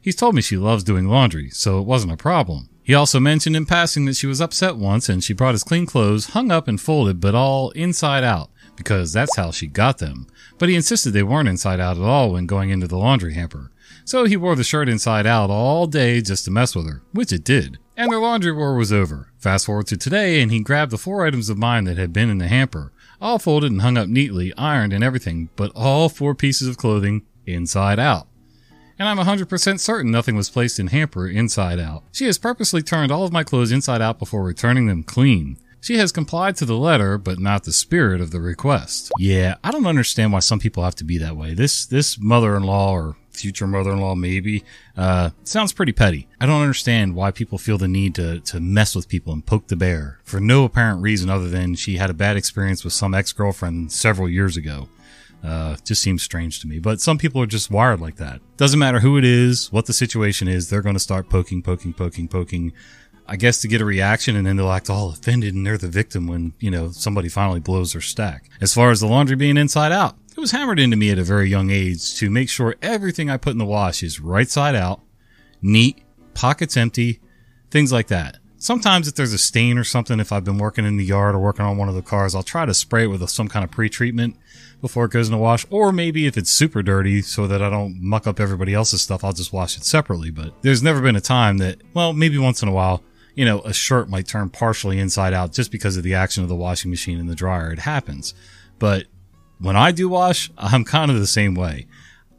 He's 0.00 0.16
told 0.16 0.34
me 0.34 0.40
she 0.40 0.56
loves 0.56 0.82
doing 0.82 1.08
laundry, 1.08 1.50
so 1.50 1.78
it 1.78 1.84
wasn't 1.84 2.14
a 2.14 2.16
problem. 2.16 2.70
He 2.82 2.94
also 2.94 3.20
mentioned 3.20 3.54
in 3.54 3.66
passing 3.66 4.06
that 4.06 4.16
she 4.16 4.26
was 4.26 4.40
upset 4.40 4.76
once 4.76 5.10
and 5.10 5.22
she 5.22 5.34
brought 5.34 5.52
his 5.52 5.62
clean 5.62 5.84
clothes 5.84 6.30
hung 6.30 6.50
up 6.50 6.66
and 6.66 6.80
folded, 6.80 7.20
but 7.20 7.34
all 7.34 7.68
inside 7.72 8.24
out, 8.24 8.50
because 8.76 9.12
that's 9.12 9.36
how 9.36 9.50
she 9.50 9.66
got 9.66 9.98
them. 9.98 10.26
But 10.56 10.70
he 10.70 10.74
insisted 10.74 11.10
they 11.10 11.22
weren't 11.22 11.50
inside 11.50 11.80
out 11.80 11.98
at 11.98 12.02
all 12.02 12.32
when 12.32 12.46
going 12.46 12.70
into 12.70 12.86
the 12.86 12.96
laundry 12.96 13.34
hamper. 13.34 13.70
So 14.04 14.24
he 14.24 14.36
wore 14.36 14.54
the 14.54 14.64
shirt 14.64 14.88
inside 14.88 15.26
out 15.26 15.50
all 15.50 15.86
day 15.86 16.20
just 16.20 16.44
to 16.44 16.50
mess 16.50 16.74
with 16.76 16.86
her, 16.86 17.02
which 17.12 17.32
it 17.32 17.44
did. 17.44 17.78
And 17.96 18.10
their 18.10 18.18
laundry 18.18 18.52
war 18.52 18.76
was 18.76 18.92
over. 18.92 19.32
Fast 19.38 19.66
forward 19.66 19.86
to 19.88 19.96
today, 19.96 20.42
and 20.42 20.50
he 20.50 20.60
grabbed 20.60 20.90
the 20.90 20.98
four 20.98 21.26
items 21.26 21.48
of 21.48 21.58
mine 21.58 21.84
that 21.84 21.96
had 21.96 22.12
been 22.12 22.28
in 22.28 22.38
the 22.38 22.48
hamper, 22.48 22.92
all 23.20 23.38
folded 23.38 23.70
and 23.70 23.82
hung 23.82 23.96
up 23.96 24.08
neatly, 24.08 24.52
ironed 24.56 24.92
and 24.92 25.04
everything, 25.04 25.48
but 25.56 25.72
all 25.74 26.08
four 26.08 26.34
pieces 26.34 26.68
of 26.68 26.76
clothing 26.76 27.22
inside 27.46 27.98
out. 27.98 28.26
And 28.98 29.08
I'm 29.08 29.18
100% 29.18 29.80
certain 29.80 30.10
nothing 30.10 30.36
was 30.36 30.50
placed 30.50 30.78
in 30.78 30.88
hamper 30.88 31.26
inside 31.26 31.80
out. 31.80 32.04
She 32.12 32.26
has 32.26 32.38
purposely 32.38 32.82
turned 32.82 33.10
all 33.10 33.24
of 33.24 33.32
my 33.32 33.42
clothes 33.42 33.72
inside 33.72 34.02
out 34.02 34.18
before 34.18 34.44
returning 34.44 34.86
them 34.86 35.02
clean. 35.02 35.56
She 35.80 35.98
has 35.98 36.12
complied 36.12 36.56
to 36.56 36.64
the 36.64 36.78
letter, 36.78 37.18
but 37.18 37.38
not 37.38 37.64
the 37.64 37.72
spirit 37.72 38.20
of 38.20 38.30
the 38.30 38.40
request. 38.40 39.10
Yeah, 39.18 39.56
I 39.62 39.70
don't 39.70 39.86
understand 39.86 40.32
why 40.32 40.38
some 40.38 40.58
people 40.58 40.82
have 40.84 40.94
to 40.96 41.04
be 41.04 41.18
that 41.18 41.36
way. 41.36 41.52
This 41.52 41.84
this 41.84 42.18
mother-in-law 42.18 42.92
or 42.92 43.16
future 43.36 43.66
mother-in-law 43.66 44.14
maybe. 44.14 44.64
Uh, 44.96 45.30
sounds 45.44 45.72
pretty 45.72 45.92
petty. 45.92 46.28
I 46.40 46.46
don't 46.46 46.60
understand 46.62 47.14
why 47.14 47.30
people 47.30 47.58
feel 47.58 47.78
the 47.78 47.88
need 47.88 48.14
to, 48.16 48.40
to 48.40 48.60
mess 48.60 48.94
with 48.94 49.08
people 49.08 49.32
and 49.32 49.44
poke 49.44 49.68
the 49.68 49.76
bear 49.76 50.20
for 50.24 50.40
no 50.40 50.64
apparent 50.64 51.02
reason 51.02 51.30
other 51.30 51.48
than 51.48 51.74
she 51.74 51.96
had 51.96 52.10
a 52.10 52.14
bad 52.14 52.36
experience 52.36 52.84
with 52.84 52.92
some 52.92 53.14
ex-girlfriend 53.14 53.92
several 53.92 54.28
years 54.28 54.56
ago. 54.56 54.88
Uh, 55.42 55.76
just 55.84 56.00
seems 56.00 56.22
strange 56.22 56.58
to 56.60 56.66
me 56.66 56.78
but 56.78 57.02
some 57.02 57.18
people 57.18 57.38
are 57.42 57.46
just 57.46 57.70
wired 57.70 58.00
like 58.00 58.16
that. 58.16 58.40
Doesn't 58.56 58.78
matter 58.78 59.00
who 59.00 59.18
it 59.18 59.26
is 59.26 59.70
what 59.70 59.84
the 59.84 59.92
situation 59.92 60.48
is 60.48 60.70
they're 60.70 60.80
going 60.80 60.94
to 60.94 61.00
start 61.00 61.28
poking 61.28 61.62
poking 61.62 61.92
poking 61.92 62.28
poking 62.28 62.72
I 63.26 63.36
guess 63.36 63.60
to 63.62 63.68
get 63.68 63.80
a 63.80 63.84
reaction 63.84 64.36
and 64.36 64.46
then 64.46 64.56
they'll 64.56 64.70
act 64.70 64.90
all 64.90 65.10
offended 65.10 65.54
and 65.54 65.66
they're 65.66 65.78
the 65.78 65.88
victim 65.88 66.26
when, 66.26 66.52
you 66.60 66.70
know, 66.70 66.90
somebody 66.90 67.28
finally 67.28 67.60
blows 67.60 67.92
their 67.92 68.02
stack. 68.02 68.50
As 68.60 68.74
far 68.74 68.90
as 68.90 69.00
the 69.00 69.06
laundry 69.06 69.36
being 69.36 69.56
inside 69.56 69.92
out, 69.92 70.16
it 70.36 70.40
was 70.40 70.50
hammered 70.50 70.80
into 70.80 70.96
me 70.96 71.10
at 71.10 71.18
a 71.18 71.24
very 71.24 71.48
young 71.48 71.70
age 71.70 72.16
to 72.16 72.28
make 72.28 72.48
sure 72.48 72.74
everything 72.82 73.30
I 73.30 73.36
put 73.36 73.52
in 73.52 73.58
the 73.58 73.64
wash 73.64 74.02
is 74.02 74.20
right 74.20 74.48
side 74.48 74.74
out, 74.74 75.00
neat, 75.62 76.02
pockets 76.34 76.76
empty, 76.76 77.20
things 77.70 77.92
like 77.92 78.08
that. 78.08 78.38
Sometimes 78.56 79.06
if 79.06 79.14
there's 79.14 79.34
a 79.34 79.38
stain 79.38 79.76
or 79.76 79.84
something, 79.84 80.18
if 80.18 80.32
I've 80.32 80.44
been 80.44 80.58
working 80.58 80.86
in 80.86 80.96
the 80.96 81.04
yard 81.04 81.34
or 81.34 81.38
working 81.38 81.66
on 81.66 81.76
one 81.76 81.88
of 81.88 81.94
the 81.94 82.02
cars, 82.02 82.34
I'll 82.34 82.42
try 82.42 82.64
to 82.64 82.72
spray 82.72 83.04
it 83.04 83.08
with 83.08 83.28
some 83.28 83.46
kind 83.46 83.62
of 83.62 83.70
pre-treatment 83.70 84.36
before 84.80 85.04
it 85.04 85.10
goes 85.10 85.28
in 85.28 85.32
the 85.32 85.38
wash. 85.38 85.66
Or 85.68 85.92
maybe 85.92 86.26
if 86.26 86.38
it's 86.38 86.50
super 86.50 86.82
dirty 86.82 87.20
so 87.20 87.46
that 87.46 87.60
I 87.60 87.68
don't 87.68 88.00
muck 88.00 88.26
up 88.26 88.40
everybody 88.40 88.72
else's 88.72 89.02
stuff, 89.02 89.22
I'll 89.22 89.34
just 89.34 89.52
wash 89.52 89.76
it 89.76 89.84
separately. 89.84 90.30
But 90.30 90.62
there's 90.62 90.82
never 90.82 91.02
been 91.02 91.14
a 91.14 91.20
time 91.20 91.58
that, 91.58 91.82
well, 91.92 92.14
maybe 92.14 92.38
once 92.38 92.62
in 92.62 92.68
a 92.68 92.72
while, 92.72 93.04
you 93.34 93.44
know, 93.44 93.60
a 93.60 93.74
shirt 93.74 94.08
might 94.08 94.26
turn 94.26 94.48
partially 94.48 94.98
inside 94.98 95.34
out 95.34 95.52
just 95.52 95.70
because 95.70 95.98
of 95.98 96.02
the 96.02 96.14
action 96.14 96.42
of 96.42 96.48
the 96.48 96.56
washing 96.56 96.90
machine 96.90 97.20
and 97.20 97.28
the 97.28 97.34
dryer. 97.34 97.70
It 97.70 97.80
happens. 97.80 98.32
But 98.78 99.04
when 99.58 99.76
I 99.76 99.92
do 99.92 100.08
wash, 100.08 100.50
I'm 100.58 100.84
kind 100.84 101.10
of 101.10 101.18
the 101.18 101.26
same 101.26 101.54
way. 101.54 101.86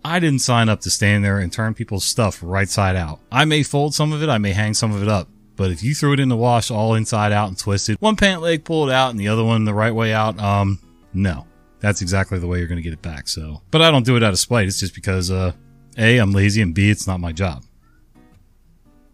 I 0.03 0.19
didn't 0.19 0.39
sign 0.39 0.69
up 0.69 0.81
to 0.81 0.89
stand 0.89 1.23
there 1.23 1.39
and 1.39 1.51
turn 1.51 1.73
people's 1.73 2.05
stuff 2.05 2.39
right 2.43 2.69
side 2.69 2.95
out. 2.95 3.19
I 3.31 3.45
may 3.45 3.63
fold 3.63 3.95
some 3.95 4.13
of 4.13 4.21
it, 4.21 4.29
I 4.29 4.37
may 4.37 4.51
hang 4.51 4.73
some 4.73 4.93
of 4.93 5.01
it 5.01 5.07
up, 5.07 5.27
but 5.55 5.71
if 5.71 5.81
you 5.81 5.95
threw 5.95 6.13
it 6.13 6.19
in 6.19 6.29
the 6.29 6.37
wash 6.37 6.69
all 6.69 6.93
inside 6.93 7.31
out 7.31 7.47
and 7.47 7.57
twisted, 7.57 7.97
one 7.99 8.15
pant 8.15 8.41
leg 8.41 8.63
pulled 8.63 8.91
out 8.91 9.09
and 9.09 9.19
the 9.19 9.29
other 9.29 9.43
one 9.43 9.65
the 9.65 9.73
right 9.73 9.93
way 9.93 10.13
out, 10.13 10.39
um, 10.39 10.79
no. 11.13 11.47
That's 11.79 12.01
exactly 12.01 12.39
the 12.39 12.47
way 12.47 12.59
you're 12.59 12.67
going 12.67 12.77
to 12.77 12.81
get 12.81 12.93
it 12.93 13.01
back. 13.01 13.27
So, 13.27 13.61
but 13.69 13.81
I 13.81 13.91
don't 13.91 14.05
do 14.05 14.15
it 14.15 14.23
out 14.23 14.33
of 14.33 14.39
spite. 14.39 14.67
It's 14.67 14.79
just 14.79 14.95
because, 14.95 15.29
uh, 15.29 15.51
A, 15.97 16.17
I'm 16.17 16.31
lazy 16.31 16.61
and 16.61 16.73
B, 16.73 16.89
it's 16.89 17.05
not 17.05 17.19
my 17.19 17.31
job. 17.31 17.63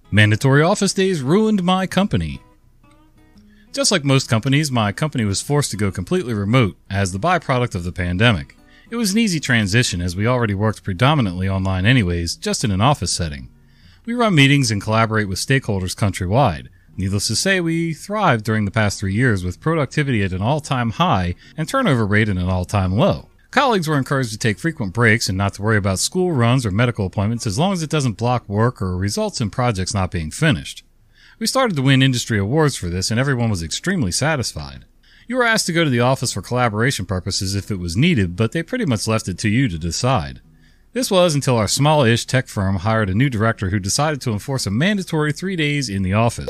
Mandatory 0.10 0.62
office 0.62 0.94
days 0.94 1.22
ruined 1.22 1.64
my 1.64 1.88
company. 1.88 2.42
Just 3.72 3.90
like 3.90 4.04
most 4.04 4.28
companies, 4.28 4.70
my 4.70 4.92
company 4.92 5.24
was 5.24 5.42
forced 5.42 5.72
to 5.72 5.78
go 5.78 5.92
completely 5.92 6.34
remote 6.34 6.76
as 6.90 7.14
the 7.14 7.20
byproduct 7.20 7.74
of 7.74 7.86
the 7.86 7.94
pandemic. 7.94 8.58
It 8.90 8.98
was 8.98 9.14
an 9.14 9.18
easy 9.18 9.40
transition 9.40 10.02
as 10.02 10.14
we 10.14 10.28
already 10.28 10.54
worked 10.54 10.84
predominantly 10.84 11.48
online 11.48 11.86
anyways, 11.86 12.36
just 12.36 12.66
in 12.66 12.72
an 12.72 12.82
office 12.82 13.14
setting. 13.14 13.50
We 14.06 14.14
run 14.14 14.36
meetings 14.36 14.72
and 14.72 14.82
collaborate 14.82 15.30
with 15.30 15.40
stakeholders 15.40 15.96
countrywide. 15.96 16.68
Needless 16.98 17.28
to 17.28 17.36
say, 17.38 17.62
we 17.62 17.94
thrived 17.94 18.44
during 18.44 18.66
the 18.66 18.72
past 18.72 19.00
three 19.00 19.14
years 19.14 19.46
with 19.46 19.62
productivity 19.62 20.22
at 20.22 20.34
an 20.34 20.42
all-time 20.42 20.90
high 20.92 21.36
and 21.56 21.70
turnover 21.70 22.06
rate 22.06 22.28
at 22.28 22.36
an 22.36 22.50
all-time 22.50 22.98
low. 22.98 23.30
Colleagues 23.52 23.88
were 23.88 23.98
encouraged 23.98 24.34
to 24.34 24.38
take 24.38 24.60
frequent 24.60 24.94
breaks 24.94 25.30
and 25.30 25.38
not 25.38 25.54
to 25.54 25.62
worry 25.62 25.78
about 25.78 26.00
school 26.00 26.34
runs 26.34 26.66
or 26.66 26.72
medical 26.72 27.06
appointments 27.06 27.48
as 27.48 27.58
long 27.58 27.72
as 27.72 27.82
it 27.82 27.90
doesn't 27.90 28.18
block 28.18 28.50
work 28.50 28.82
or 28.82 28.98
results 28.98 29.40
in 29.40 29.50
projects 29.50 29.94
not 29.94 30.12
being 30.12 30.30
finished. 30.30 30.84
We 31.42 31.48
started 31.48 31.76
to 31.78 31.82
win 31.82 32.04
industry 32.04 32.38
awards 32.38 32.76
for 32.76 32.88
this, 32.88 33.10
and 33.10 33.20
everyone 33.20 33.50
was 33.50 33.64
extremely 33.64 34.12
satisfied. 34.12 34.86
You 35.28 35.38
were 35.38 35.44
asked 35.44 35.66
to 35.66 35.74
go 35.74 35.84
to 35.84 35.90
the 35.90 36.00
office 36.00 36.34
for 36.34 36.44
collaboration 36.44 37.08
purposes 37.08 37.56
if 37.56 37.72
it 37.72 37.80
was 37.80 37.98
needed, 37.98 38.36
but 38.36 38.52
they 38.52 38.62
pretty 38.62 38.86
much 38.86 39.08
left 39.08 39.28
it 39.28 39.40
to 39.40 39.50
you 39.50 39.68
to 39.70 39.80
decide. 39.80 40.40
This 40.94 41.10
was 41.10 41.34
until 41.34 41.58
our 41.58 41.68
small-ish 41.68 42.28
tech 42.28 42.48
firm 42.48 42.76
hired 42.76 43.10
a 43.10 43.16
new 43.16 43.28
director 43.28 43.72
who 43.72 43.80
decided 43.80 44.22
to 44.22 44.32
enforce 44.32 44.68
a 44.68 44.70
mandatory 44.70 45.34
three 45.34 45.56
days 45.56 45.90
in 45.90 46.04
the 46.04 46.14
office. 46.14 46.48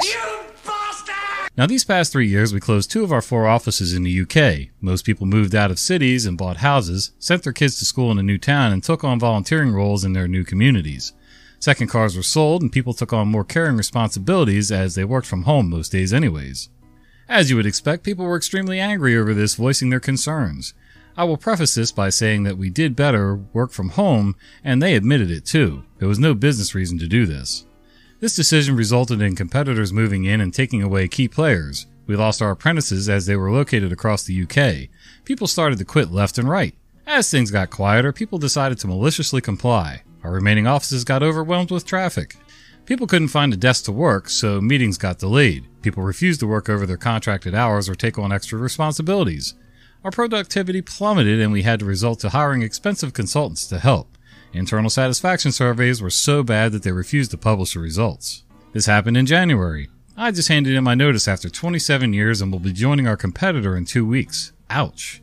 Now, 1.56 1.68
these 1.68 1.86
past 1.86 2.12
three 2.12 2.28
years, 2.28 2.54
we 2.54 2.60
closed 2.60 2.92
two 2.92 3.06
of 3.06 3.14
our 3.14 3.22
four 3.22 3.48
offices 3.48 3.94
in 3.94 4.04
the 4.04 4.22
UK. 4.24 4.72
Most 4.82 5.06
people 5.06 5.26
moved 5.26 5.56
out 5.56 5.72
of 5.72 5.80
cities 5.80 6.26
and 6.26 6.38
bought 6.38 6.58
houses, 6.58 7.12
sent 7.18 7.44
their 7.44 7.54
kids 7.54 7.80
to 7.80 7.86
school 7.86 8.12
in 8.12 8.20
a 8.20 8.24
new 8.24 8.38
town, 8.38 8.74
and 8.74 8.84
took 8.84 9.06
on 9.06 9.20
volunteering 9.20 9.72
roles 9.72 10.04
in 10.04 10.12
their 10.12 10.28
new 10.28 10.44
communities. 10.44 11.14
Second 11.62 11.90
cars 11.90 12.18
were 12.18 12.24
sold, 12.24 12.64
and 12.64 12.72
people 12.72 12.96
took 12.96 13.14
on 13.14 13.28
more 13.28 13.44
caring 13.44 13.78
responsibilities 13.78 14.72
as 14.72 14.96
they 14.96 15.06
worked 15.06 15.28
from 15.28 15.44
home 15.44 15.70
most 15.70 15.92
days, 15.92 16.12
anyways. 16.12 16.70
As 17.30 17.52
you 17.52 17.56
would 17.56 17.68
expect, 17.68 18.04
people 18.04 18.26
were 18.26 18.36
extremely 18.36 18.80
angry 18.80 19.16
over 19.16 19.36
this, 19.36 19.54
voicing 19.54 19.92
their 19.92 20.00
concerns. 20.00 20.74
I 21.16 21.24
will 21.24 21.38
preface 21.38 21.76
this 21.76 21.92
by 21.92 22.10
saying 22.10 22.44
that 22.44 22.58
we 22.58 22.72
did 22.72 22.96
better 22.96 23.36
work 23.54 23.72
from 23.72 23.90
home, 23.90 24.36
and 24.64 24.82
they 24.82 24.96
admitted 24.96 25.30
it 25.30 25.46
too. 25.46 25.84
There 26.00 26.08
was 26.08 26.18
no 26.18 26.34
business 26.34 26.74
reason 26.74 26.98
to 26.98 27.08
do 27.08 27.28
this. 27.28 27.68
This 28.20 28.36
decision 28.36 28.76
resulted 28.76 29.22
in 29.22 29.36
competitors 29.36 29.94
moving 29.94 30.26
in 30.26 30.42
and 30.42 30.52
taking 30.52 30.82
away 30.82 31.08
key 31.08 31.28
players. 31.28 31.86
We 32.08 32.16
lost 32.16 32.42
our 32.42 32.52
apprentices 32.52 33.08
as 33.08 33.28
they 33.28 33.36
were 33.36 33.52
located 33.52 33.92
across 33.92 34.24
the 34.24 34.44
UK. 34.44 34.90
People 35.26 35.46
started 35.46 35.78
to 35.78 35.86
quit 35.86 36.10
left 36.10 36.40
and 36.40 36.50
right. 36.50 36.74
As 37.06 37.30
things 37.30 37.52
got 37.52 37.70
quieter, 37.70 38.12
people 38.12 38.40
decided 38.40 38.80
to 38.80 38.88
maliciously 38.88 39.42
comply. 39.42 40.02
Our 40.24 40.32
remaining 40.32 40.68
offices 40.68 41.04
got 41.04 41.24
overwhelmed 41.24 41.72
with 41.72 41.86
traffic. 41.86 42.36
People 42.86 43.08
couldn't 43.08 43.30
find 43.30 43.54
a 43.54 43.58
desk 43.58 43.86
to 43.86 43.92
work, 43.92 44.30
so 44.30 44.60
meetings 44.60 44.98
got 44.98 45.20
delayed. 45.20 45.66
People 45.82 46.04
refused 46.04 46.40
to 46.42 46.48
work 46.48 46.70
over 46.70 46.86
their 46.86 46.98
contracted 46.98 47.56
hours 47.56 47.88
or 47.88 47.96
take 47.96 48.20
on 48.20 48.32
extra 48.32 48.60
responsibilities. 48.60 49.56
Our 50.04 50.12
productivity 50.12 50.82
plummeted 50.82 51.40
and 51.40 51.52
we 51.52 51.62
had 51.62 51.80
to 51.80 51.86
resort 51.86 52.20
to 52.20 52.30
hiring 52.30 52.64
expensive 52.64 53.14
consultants 53.14 53.68
to 53.68 53.80
help. 53.80 54.18
Internal 54.54 54.90
satisfaction 54.90 55.52
surveys 55.52 56.02
were 56.02 56.10
so 56.10 56.44
bad 56.44 56.72
that 56.72 56.84
they 56.84 56.92
refused 56.92 57.32
to 57.32 57.38
publish 57.38 57.74
the 57.74 57.80
results. 57.80 58.44
This 58.74 58.88
happened 58.88 59.18
in 59.18 59.26
January. 59.26 59.90
I 60.18 60.32
just 60.32 60.50
handed 60.50 60.76
in 60.76 60.84
my 60.84 60.96
notice 60.96 61.28
after 61.28 61.50
27 61.50 62.14
years 62.14 62.42
and 62.42 62.52
will 62.52 62.60
be 62.60 62.74
joining 62.74 63.08
our 63.08 63.16
competitor 63.16 63.78
in 63.78 63.86
two 63.86 64.06
weeks. 64.06 64.52
Ouch. 64.70 65.22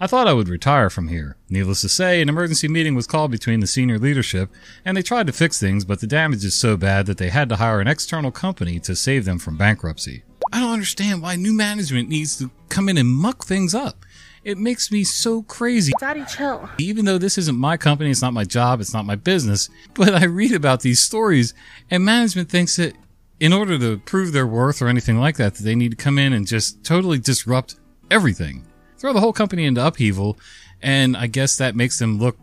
I 0.00 0.06
thought 0.06 0.26
I 0.26 0.32
would 0.32 0.48
retire 0.48 0.90
from 0.90 1.08
here. 1.08 1.36
Needless 1.48 1.80
to 1.82 1.88
say, 1.88 2.20
an 2.20 2.28
emergency 2.28 2.68
meeting 2.68 2.94
was 2.94 3.06
called 3.06 3.30
between 3.30 3.60
the 3.60 3.66
senior 3.66 3.98
leadership, 3.98 4.50
and 4.84 4.96
they 4.96 5.02
tried 5.02 5.26
to 5.28 5.32
fix 5.32 5.60
things, 5.60 5.84
but 5.84 6.00
the 6.00 6.06
damage 6.06 6.44
is 6.44 6.54
so 6.54 6.76
bad 6.76 7.06
that 7.06 7.18
they 7.18 7.28
had 7.28 7.48
to 7.48 7.56
hire 7.56 7.80
an 7.80 7.86
external 7.86 8.30
company 8.30 8.80
to 8.80 8.96
save 8.96 9.24
them 9.24 9.38
from 9.38 9.56
bankruptcy. 9.56 10.24
I 10.52 10.60
don't 10.60 10.72
understand 10.72 11.22
why 11.22 11.36
new 11.36 11.52
management 11.52 12.08
needs 12.08 12.36
to 12.38 12.50
come 12.68 12.88
in 12.88 12.98
and 12.98 13.08
muck 13.08 13.44
things 13.44 13.74
up. 13.74 14.04
It 14.42 14.58
makes 14.58 14.92
me 14.92 15.04
so 15.04 15.42
crazy. 15.42 15.92
Daddy, 15.98 16.24
chill. 16.26 16.68
Even 16.78 17.06
though 17.06 17.16
this 17.16 17.38
isn't 17.38 17.56
my 17.56 17.76
company, 17.76 18.10
it's 18.10 18.20
not 18.20 18.34
my 18.34 18.44
job, 18.44 18.80
it's 18.80 18.92
not 18.92 19.06
my 19.06 19.16
business, 19.16 19.70
but 19.94 20.14
I 20.14 20.24
read 20.24 20.52
about 20.52 20.80
these 20.80 21.00
stories 21.00 21.54
and 21.90 22.04
management 22.04 22.50
thinks 22.50 22.76
that 22.76 22.94
in 23.40 23.52
order 23.52 23.78
to 23.78 23.98
prove 23.98 24.32
their 24.32 24.46
worth 24.46 24.82
or 24.82 24.88
anything 24.88 25.18
like 25.18 25.36
that, 25.38 25.54
that 25.54 25.62
they 25.62 25.74
need 25.74 25.90
to 25.90 25.96
come 25.96 26.18
in 26.18 26.32
and 26.32 26.46
just 26.46 26.84
totally 26.84 27.18
disrupt 27.18 27.76
everything. 28.10 28.64
Throw 29.04 29.12
the 29.12 29.20
whole 29.20 29.34
company 29.34 29.66
into 29.66 29.86
upheaval, 29.86 30.38
and 30.80 31.14
I 31.14 31.26
guess 31.26 31.58
that 31.58 31.76
makes 31.76 31.98
them 31.98 32.18
look 32.18 32.38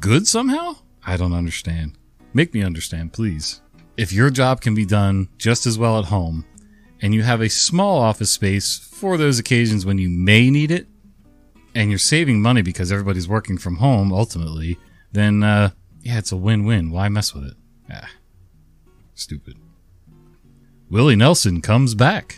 good 0.00 0.28
somehow? 0.28 0.76
I 1.06 1.16
don't 1.16 1.32
understand. 1.32 1.96
Make 2.34 2.52
me 2.52 2.62
understand, 2.62 3.14
please. 3.14 3.62
If 3.96 4.12
your 4.12 4.28
job 4.28 4.60
can 4.60 4.74
be 4.74 4.84
done 4.84 5.30
just 5.38 5.64
as 5.64 5.78
well 5.78 5.98
at 5.98 6.04
home, 6.04 6.44
and 7.00 7.14
you 7.14 7.22
have 7.22 7.40
a 7.40 7.48
small 7.48 8.02
office 8.02 8.30
space 8.30 8.76
for 8.76 9.16
those 9.16 9.38
occasions 9.38 9.86
when 9.86 9.96
you 9.96 10.10
may 10.10 10.50
need 10.50 10.70
it, 10.70 10.88
and 11.74 11.88
you're 11.88 11.98
saving 11.98 12.42
money 12.42 12.60
because 12.60 12.92
everybody's 12.92 13.26
working 13.26 13.56
from 13.56 13.76
home 13.76 14.12
ultimately, 14.12 14.76
then 15.12 15.42
uh, 15.42 15.70
yeah, 16.02 16.18
it's 16.18 16.32
a 16.32 16.36
win-win. 16.36 16.90
Why 16.90 17.08
mess 17.08 17.34
with 17.34 17.44
it? 17.44 17.54
Ah, 17.90 18.10
stupid. 19.14 19.56
Willie 20.90 21.16
Nelson 21.16 21.62
comes 21.62 21.94
back. 21.94 22.37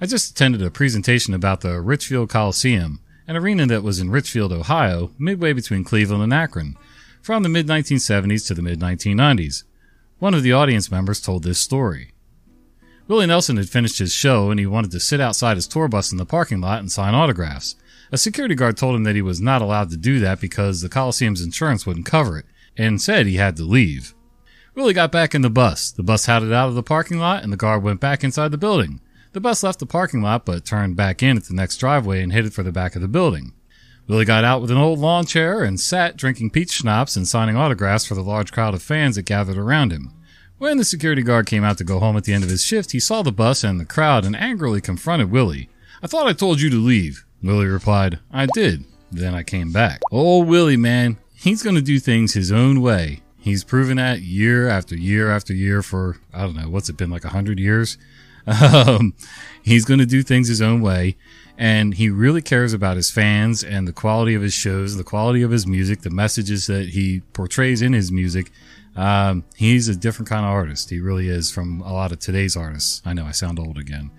I 0.00 0.06
just 0.06 0.30
attended 0.30 0.62
a 0.62 0.70
presentation 0.70 1.34
about 1.34 1.62
the 1.62 1.80
Richfield 1.80 2.28
Coliseum, 2.28 3.00
an 3.26 3.36
arena 3.36 3.66
that 3.66 3.82
was 3.82 3.98
in 3.98 4.10
Richfield, 4.10 4.52
Ohio, 4.52 5.10
midway 5.18 5.52
between 5.52 5.82
Cleveland 5.82 6.22
and 6.22 6.32
Akron, 6.32 6.76
from 7.20 7.42
the 7.42 7.48
mid 7.48 7.66
1970s 7.66 8.46
to 8.46 8.54
the 8.54 8.62
mid 8.62 8.78
1990s. 8.78 9.64
One 10.20 10.34
of 10.34 10.44
the 10.44 10.52
audience 10.52 10.92
members 10.92 11.20
told 11.20 11.42
this 11.42 11.58
story. 11.58 12.12
Willie 13.08 13.26
Nelson 13.26 13.56
had 13.56 13.68
finished 13.68 13.98
his 13.98 14.12
show 14.12 14.52
and 14.52 14.60
he 14.60 14.66
wanted 14.66 14.92
to 14.92 15.00
sit 15.00 15.20
outside 15.20 15.56
his 15.56 15.66
tour 15.66 15.88
bus 15.88 16.12
in 16.12 16.18
the 16.18 16.24
parking 16.24 16.60
lot 16.60 16.78
and 16.78 16.92
sign 16.92 17.14
autographs. 17.14 17.74
A 18.12 18.18
security 18.18 18.54
guard 18.54 18.76
told 18.76 18.94
him 18.94 19.02
that 19.02 19.16
he 19.16 19.22
was 19.22 19.40
not 19.40 19.62
allowed 19.62 19.90
to 19.90 19.96
do 19.96 20.20
that 20.20 20.40
because 20.40 20.80
the 20.80 20.88
Coliseum's 20.88 21.42
insurance 21.42 21.86
wouldn't 21.86 22.06
cover 22.06 22.38
it, 22.38 22.46
and 22.76 23.02
said 23.02 23.26
he 23.26 23.36
had 23.36 23.56
to 23.56 23.64
leave. 23.64 24.14
Willie 24.76 24.94
got 24.94 25.10
back 25.10 25.34
in 25.34 25.42
the 25.42 25.50
bus. 25.50 25.90
The 25.90 26.04
bus 26.04 26.26
headed 26.26 26.52
out 26.52 26.68
of 26.68 26.76
the 26.76 26.84
parking 26.84 27.18
lot 27.18 27.42
and 27.42 27.52
the 27.52 27.56
guard 27.56 27.82
went 27.82 27.98
back 27.98 28.22
inside 28.22 28.52
the 28.52 28.58
building. 28.58 29.00
The 29.32 29.40
bus 29.40 29.62
left 29.62 29.78
the 29.78 29.86
parking 29.86 30.22
lot 30.22 30.44
but 30.46 30.64
turned 30.64 30.96
back 30.96 31.22
in 31.22 31.36
at 31.36 31.44
the 31.44 31.54
next 31.54 31.76
driveway 31.76 32.22
and 32.22 32.32
headed 32.32 32.54
for 32.54 32.62
the 32.62 32.72
back 32.72 32.96
of 32.96 33.02
the 33.02 33.08
building. 33.08 33.52
Willie 34.06 34.24
got 34.24 34.42
out 34.44 34.62
with 34.62 34.70
an 34.70 34.78
old 34.78 34.98
lawn 34.98 35.26
chair 35.26 35.62
and 35.62 35.78
sat 35.78 36.16
drinking 36.16 36.50
peach 36.50 36.70
schnapps 36.70 37.14
and 37.14 37.28
signing 37.28 37.56
autographs 37.56 38.06
for 38.06 38.14
the 38.14 38.22
large 38.22 38.52
crowd 38.52 38.72
of 38.72 38.82
fans 38.82 39.16
that 39.16 39.26
gathered 39.26 39.58
around 39.58 39.92
him. 39.92 40.12
When 40.56 40.78
the 40.78 40.84
security 40.84 41.22
guard 41.22 41.46
came 41.46 41.62
out 41.62 41.76
to 41.78 41.84
go 41.84 42.00
home 42.00 42.16
at 42.16 42.24
the 42.24 42.32
end 42.32 42.42
of 42.42 42.50
his 42.50 42.64
shift, 42.64 42.92
he 42.92 43.00
saw 43.00 43.22
the 43.22 43.30
bus 43.30 43.62
and 43.62 43.78
the 43.78 43.84
crowd 43.84 44.24
and 44.24 44.34
angrily 44.34 44.80
confronted 44.80 45.30
Willie. 45.30 45.68
I 46.02 46.06
thought 46.06 46.26
I 46.26 46.32
told 46.32 46.60
you 46.60 46.70
to 46.70 46.76
leave. 46.76 47.24
Willie 47.42 47.66
replied, 47.66 48.18
I 48.32 48.46
did. 48.46 48.84
Then 49.12 49.34
I 49.34 49.42
came 49.42 49.72
back. 49.72 50.00
Oh, 50.10 50.42
Willie, 50.42 50.76
man, 50.76 51.18
he's 51.34 51.62
going 51.62 51.76
to 51.76 51.82
do 51.82 51.98
things 52.00 52.34
his 52.34 52.50
own 52.50 52.80
way. 52.80 53.20
He's 53.38 53.62
proven 53.62 53.98
that 53.98 54.22
year 54.22 54.68
after 54.68 54.96
year 54.96 55.30
after 55.30 55.54
year 55.54 55.82
for, 55.82 56.16
I 56.32 56.40
don't 56.42 56.56
know, 56.56 56.68
what's 56.68 56.88
it 56.88 56.96
been, 56.96 57.10
like 57.10 57.24
a 57.24 57.30
hundred 57.30 57.60
years? 57.60 57.98
Um, 58.48 59.14
he's 59.62 59.84
going 59.84 60.00
to 60.00 60.06
do 60.06 60.22
things 60.22 60.48
his 60.48 60.62
own 60.62 60.80
way. 60.80 61.16
And 61.56 61.94
he 61.94 62.08
really 62.08 62.40
cares 62.40 62.72
about 62.72 62.96
his 62.96 63.10
fans 63.10 63.64
and 63.64 63.86
the 63.86 63.92
quality 63.92 64.34
of 64.34 64.42
his 64.42 64.54
shows, 64.54 64.96
the 64.96 65.04
quality 65.04 65.42
of 65.42 65.50
his 65.50 65.66
music, 65.66 66.02
the 66.02 66.10
messages 66.10 66.68
that 66.68 66.90
he 66.90 67.20
portrays 67.32 67.82
in 67.82 67.92
his 67.92 68.12
music. 68.12 68.52
Um, 68.94 69.44
he's 69.56 69.88
a 69.88 69.96
different 69.96 70.28
kind 70.28 70.46
of 70.46 70.52
artist. 70.52 70.88
He 70.88 71.00
really 71.00 71.28
is 71.28 71.50
from 71.50 71.80
a 71.80 71.92
lot 71.92 72.12
of 72.12 72.20
today's 72.20 72.56
artists. 72.56 73.02
I 73.04 73.12
know 73.12 73.24
I 73.24 73.32
sound 73.32 73.58
old 73.58 73.76
again. 73.76 74.10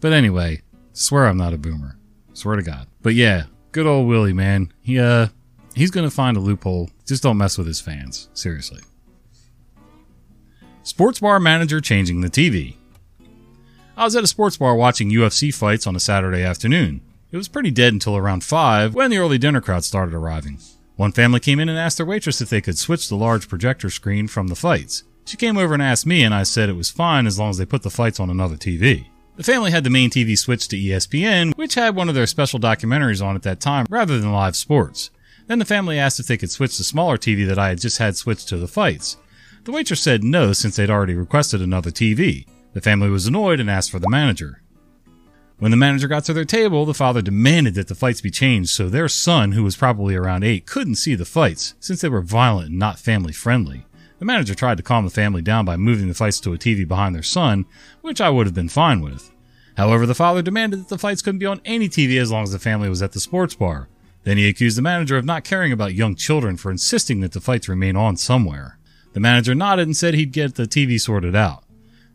But 0.00 0.12
anyway, 0.12 0.62
swear 0.94 1.26
I'm 1.26 1.36
not 1.36 1.52
a 1.52 1.58
boomer. 1.58 1.98
Swear 2.32 2.56
to 2.56 2.62
God. 2.62 2.86
But 3.02 3.14
yeah, 3.14 3.44
good 3.72 3.86
old 3.86 4.08
Willie, 4.08 4.32
man. 4.32 4.72
He, 4.80 4.98
uh, 4.98 5.28
he's 5.74 5.90
gonna 5.90 6.10
find 6.10 6.36
a 6.36 6.40
loophole. 6.40 6.90
Just 7.06 7.22
don't 7.22 7.38
mess 7.38 7.58
with 7.58 7.66
his 7.66 7.80
fans. 7.80 8.30
Seriously. 8.32 8.80
Sports 10.82 11.20
bar 11.20 11.40
manager 11.40 11.80
changing 11.80 12.20
the 12.20 12.30
TV. 12.30 12.76
I 13.98 14.04
was 14.04 14.14
at 14.14 14.22
a 14.22 14.26
sports 14.26 14.58
bar 14.58 14.74
watching 14.74 15.10
UFC 15.10 15.54
fights 15.54 15.86
on 15.86 15.96
a 15.96 16.00
Saturday 16.00 16.42
afternoon. 16.42 17.00
It 17.32 17.38
was 17.38 17.48
pretty 17.48 17.70
dead 17.70 17.94
until 17.94 18.14
around 18.14 18.44
5 18.44 18.94
when 18.94 19.10
the 19.10 19.16
early 19.16 19.38
dinner 19.38 19.62
crowd 19.62 19.84
started 19.84 20.14
arriving. 20.14 20.58
One 20.96 21.12
family 21.12 21.40
came 21.40 21.58
in 21.58 21.70
and 21.70 21.78
asked 21.78 21.96
their 21.96 22.04
waitress 22.04 22.42
if 22.42 22.50
they 22.50 22.60
could 22.60 22.76
switch 22.76 23.08
the 23.08 23.16
large 23.16 23.48
projector 23.48 23.88
screen 23.88 24.28
from 24.28 24.48
the 24.48 24.54
fights. 24.54 25.04
She 25.24 25.38
came 25.38 25.56
over 25.56 25.72
and 25.72 25.82
asked 25.82 26.04
me, 26.04 26.22
and 26.24 26.34
I 26.34 26.42
said 26.42 26.68
it 26.68 26.76
was 26.76 26.90
fine 26.90 27.26
as 27.26 27.38
long 27.38 27.48
as 27.48 27.56
they 27.56 27.64
put 27.64 27.82
the 27.82 27.90
fights 27.90 28.20
on 28.20 28.28
another 28.28 28.56
TV. 28.56 29.06
The 29.36 29.42
family 29.42 29.70
had 29.70 29.82
the 29.82 29.88
main 29.88 30.10
TV 30.10 30.36
switched 30.36 30.70
to 30.70 30.76
ESPN, 30.76 31.56
which 31.56 31.74
had 31.74 31.96
one 31.96 32.10
of 32.10 32.14
their 32.14 32.26
special 32.26 32.60
documentaries 32.60 33.24
on 33.24 33.34
at 33.34 33.44
that 33.44 33.60
time 33.60 33.86
rather 33.88 34.20
than 34.20 34.30
live 34.30 34.56
sports. 34.56 35.08
Then 35.46 35.58
the 35.58 35.64
family 35.64 35.98
asked 35.98 36.20
if 36.20 36.26
they 36.26 36.36
could 36.36 36.50
switch 36.50 36.76
the 36.76 36.84
smaller 36.84 37.16
TV 37.16 37.46
that 37.46 37.58
I 37.58 37.70
had 37.70 37.80
just 37.80 37.96
had 37.96 38.14
switched 38.14 38.48
to 38.48 38.58
the 38.58 38.68
fights. 38.68 39.16
The 39.64 39.72
waitress 39.72 40.02
said 40.02 40.22
no 40.22 40.52
since 40.52 40.76
they'd 40.76 40.90
already 40.90 41.14
requested 41.14 41.62
another 41.62 41.90
TV. 41.90 42.46
The 42.76 42.82
family 42.82 43.08
was 43.08 43.26
annoyed 43.26 43.58
and 43.58 43.70
asked 43.70 43.90
for 43.90 43.98
the 43.98 44.10
manager. 44.10 44.60
When 45.58 45.70
the 45.70 45.78
manager 45.78 46.08
got 46.08 46.24
to 46.24 46.34
their 46.34 46.44
table, 46.44 46.84
the 46.84 46.92
father 46.92 47.22
demanded 47.22 47.74
that 47.74 47.88
the 47.88 47.94
fights 47.94 48.20
be 48.20 48.30
changed 48.30 48.68
so 48.68 48.90
their 48.90 49.08
son, 49.08 49.52
who 49.52 49.64
was 49.64 49.74
probably 49.76 50.14
around 50.14 50.44
eight, 50.44 50.66
couldn't 50.66 50.96
see 50.96 51.14
the 51.14 51.24
fights, 51.24 51.72
since 51.80 52.02
they 52.02 52.10
were 52.10 52.20
violent 52.20 52.68
and 52.68 52.78
not 52.78 52.98
family 52.98 53.32
friendly. 53.32 53.86
The 54.18 54.26
manager 54.26 54.54
tried 54.54 54.76
to 54.76 54.82
calm 54.82 55.06
the 55.06 55.10
family 55.10 55.40
down 55.40 55.64
by 55.64 55.78
moving 55.78 56.08
the 56.08 56.12
fights 56.12 56.38
to 56.40 56.52
a 56.52 56.58
TV 56.58 56.86
behind 56.86 57.14
their 57.14 57.22
son, 57.22 57.64
which 58.02 58.20
I 58.20 58.28
would 58.28 58.46
have 58.46 58.54
been 58.54 58.68
fine 58.68 59.00
with. 59.00 59.32
However, 59.78 60.04
the 60.04 60.14
father 60.14 60.42
demanded 60.42 60.80
that 60.80 60.88
the 60.88 60.98
fights 60.98 61.22
couldn't 61.22 61.38
be 61.38 61.46
on 61.46 61.62
any 61.64 61.88
TV 61.88 62.20
as 62.20 62.30
long 62.30 62.42
as 62.42 62.52
the 62.52 62.58
family 62.58 62.90
was 62.90 63.00
at 63.00 63.12
the 63.12 63.20
sports 63.20 63.54
bar. 63.54 63.88
Then 64.24 64.36
he 64.36 64.50
accused 64.50 64.76
the 64.76 64.82
manager 64.82 65.16
of 65.16 65.24
not 65.24 65.44
caring 65.44 65.72
about 65.72 65.94
young 65.94 66.14
children 66.14 66.58
for 66.58 66.70
insisting 66.70 67.20
that 67.20 67.32
the 67.32 67.40
fights 67.40 67.70
remain 67.70 67.96
on 67.96 68.18
somewhere. 68.18 68.78
The 69.14 69.20
manager 69.20 69.54
nodded 69.54 69.88
and 69.88 69.96
said 69.96 70.12
he'd 70.12 70.32
get 70.32 70.56
the 70.56 70.64
TV 70.64 71.00
sorted 71.00 71.34
out. 71.34 71.62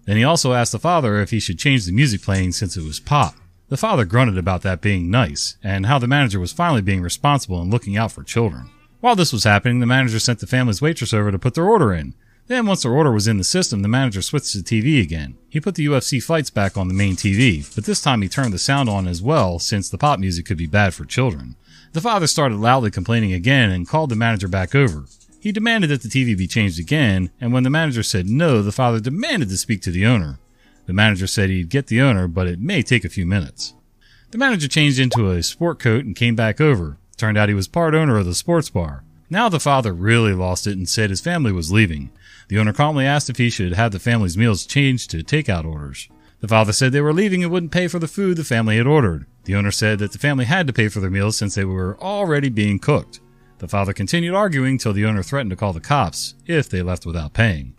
Then 0.06 0.18
he 0.18 0.24
also 0.24 0.54
asked 0.54 0.72
the 0.72 0.80
father 0.80 1.20
if 1.20 1.32
he 1.32 1.40
should 1.40 1.60
change 1.60 1.86
the 1.86 1.92
music 1.92 2.22
playing 2.22 2.54
since 2.54 2.76
it 2.76 2.84
was 2.84 3.00
pop. 3.00 3.36
The 3.70 3.78
father 3.78 4.04
grunted 4.04 4.38
about 4.38 4.64
that 4.64 4.82
being 4.82 5.10
nice, 5.10 5.56
and 5.64 5.86
how 5.86 5.98
the 5.98 6.08
manager 6.08 6.40
was 6.40 6.52
finally 6.52 6.82
being 6.82 7.02
responsible 7.02 7.62
and 7.62 7.72
looking 7.72 7.96
out 7.96 8.12
for 8.12 8.24
children. 8.24 8.70
While 9.00 9.16
this 9.16 9.32
was 9.32 9.46
happening, 9.46 9.80
the 9.80 9.86
manager 9.86 10.20
sent 10.20 10.40
the 10.40 10.48
family's 10.48 10.82
waitress 10.82 11.14
over 11.14 11.32
to 11.32 11.40
put 11.40 11.54
their 11.54 11.66
order 11.66 11.94
in. 11.94 12.14
Then, 12.48 12.66
once 12.66 12.84
their 12.84 12.92
order 12.92 13.12
was 13.12 13.28
in 13.28 13.38
the 13.38 13.46
system, 13.46 13.82
the 13.82 13.88
manager 13.88 14.22
switched 14.22 14.52
to 14.52 14.58
TV 14.60 15.02
again. 15.02 15.38
He 15.48 15.62
put 15.62 15.76
the 15.76 15.86
UFC 15.86 16.22
fights 16.22 16.50
back 16.50 16.76
on 16.76 16.90
the 16.90 16.94
main 16.94 17.16
TV, 17.16 17.74
but 17.74 17.86
this 17.86 18.02
time 18.02 18.22
he 18.22 18.28
turned 18.28 18.54
the 18.54 18.60
sound 18.60 18.90
on 18.90 19.08
as 19.08 19.22
well 19.22 19.58
since 19.58 19.90
the 19.90 19.98
pop 19.98 20.20
music 20.20 20.46
could 20.46 20.58
be 20.58 20.68
bad 20.68 20.94
for 20.94 21.06
children. 21.06 21.56
The 21.94 22.02
father 22.02 22.28
started 22.28 22.58
loudly 22.58 22.92
complaining 22.92 23.32
again 23.32 23.72
and 23.72 23.88
called 23.88 24.10
the 24.10 24.16
manager 24.18 24.50
back 24.50 24.76
over. 24.76 25.06
He 25.42 25.52
demanded 25.52 25.90
that 25.90 26.04
the 26.04 26.08
TV 26.08 26.38
be 26.38 26.46
changed 26.46 26.80
again, 26.80 27.32
and 27.42 27.52
when 27.52 27.64
the 27.64 27.72
manager 27.72 28.04
said 28.04 28.30
no, 28.30 28.62
the 28.62 28.72
father 28.72 29.00
demanded 29.00 29.50
to 29.50 29.58
speak 29.58 29.82
to 29.82 29.92
the 29.92 30.06
owner. 30.06 30.38
The 30.86 30.94
manager 30.94 31.26
said 31.26 31.50
he'd 31.50 31.70
get 31.70 31.88
the 31.88 32.00
owner, 32.00 32.28
but 32.28 32.48
it 32.48 32.60
may 32.60 32.84
take 32.84 33.04
a 33.04 33.10
few 33.10 33.26
minutes. 33.26 33.74
The 34.30 34.38
manager 34.38 34.68
changed 34.68 35.00
into 35.00 35.32
a 35.32 35.42
sport 35.42 35.80
coat 35.80 36.06
and 36.06 36.16
came 36.16 36.36
back 36.36 36.62
over. 36.62 36.98
Turned 37.18 37.40
out 37.40 37.50
he 37.50 37.56
was 37.56 37.68
part 37.68 37.96
owner 37.96 38.18
of 38.18 38.28
the 38.28 38.36
sports 38.36 38.70
bar. 38.70 39.04
Now 39.32 39.50
the 39.50 39.60
father 39.60 39.94
really 39.94 40.34
lost 40.34 40.68
it 40.68 40.78
and 40.78 40.88
said 40.88 41.10
his 41.10 41.22
family 41.22 41.52
was 41.52 41.72
leaving. 41.72 42.12
The 42.48 42.60
owner 42.60 42.72
calmly 42.72 43.08
asked 43.08 43.30
if 43.30 43.38
he 43.38 43.50
should 43.50 43.74
have 43.74 43.94
the 43.94 44.00
family's 44.00 44.38
meals 44.38 44.68
changed 44.68 45.10
to 45.10 45.24
takeout 45.24 45.66
orders. 45.66 46.08
The 46.42 46.50
father 46.50 46.72
said 46.72 46.92
they 46.92 47.02
were 47.02 47.14
leaving 47.14 47.42
and 47.42 47.52
wouldn't 47.52 47.72
pay 47.72 47.88
for 47.88 47.98
the 47.98 48.08
food 48.08 48.38
the 48.38 48.44
family 48.44 48.78
had 48.78 48.86
ordered. 48.86 49.26
The 49.46 49.56
owner 49.56 49.72
said 49.72 49.98
that 50.00 50.12
the 50.12 50.20
family 50.20 50.46
had 50.46 50.68
to 50.68 50.74
pay 50.74 50.88
for 50.88 51.00
their 51.00 51.10
meals 51.10 51.36
since 51.36 51.56
they 51.56 51.66
were 51.66 52.00
already 52.00 52.50
being 52.50 52.78
cooked. 52.78 53.22
The 53.62 53.68
father 53.68 53.94
continued 53.94 54.34
arguing 54.34 54.80
till 54.80 54.92
the 54.92 55.06
owner 55.06 55.22
threatened 55.22 55.52
to 55.52 55.56
call 55.56 55.72
the 55.72 55.80
cops 55.80 56.34
if 56.48 56.68
they 56.68 56.82
left 56.82 57.06
without 57.06 57.34
paying. 57.34 57.76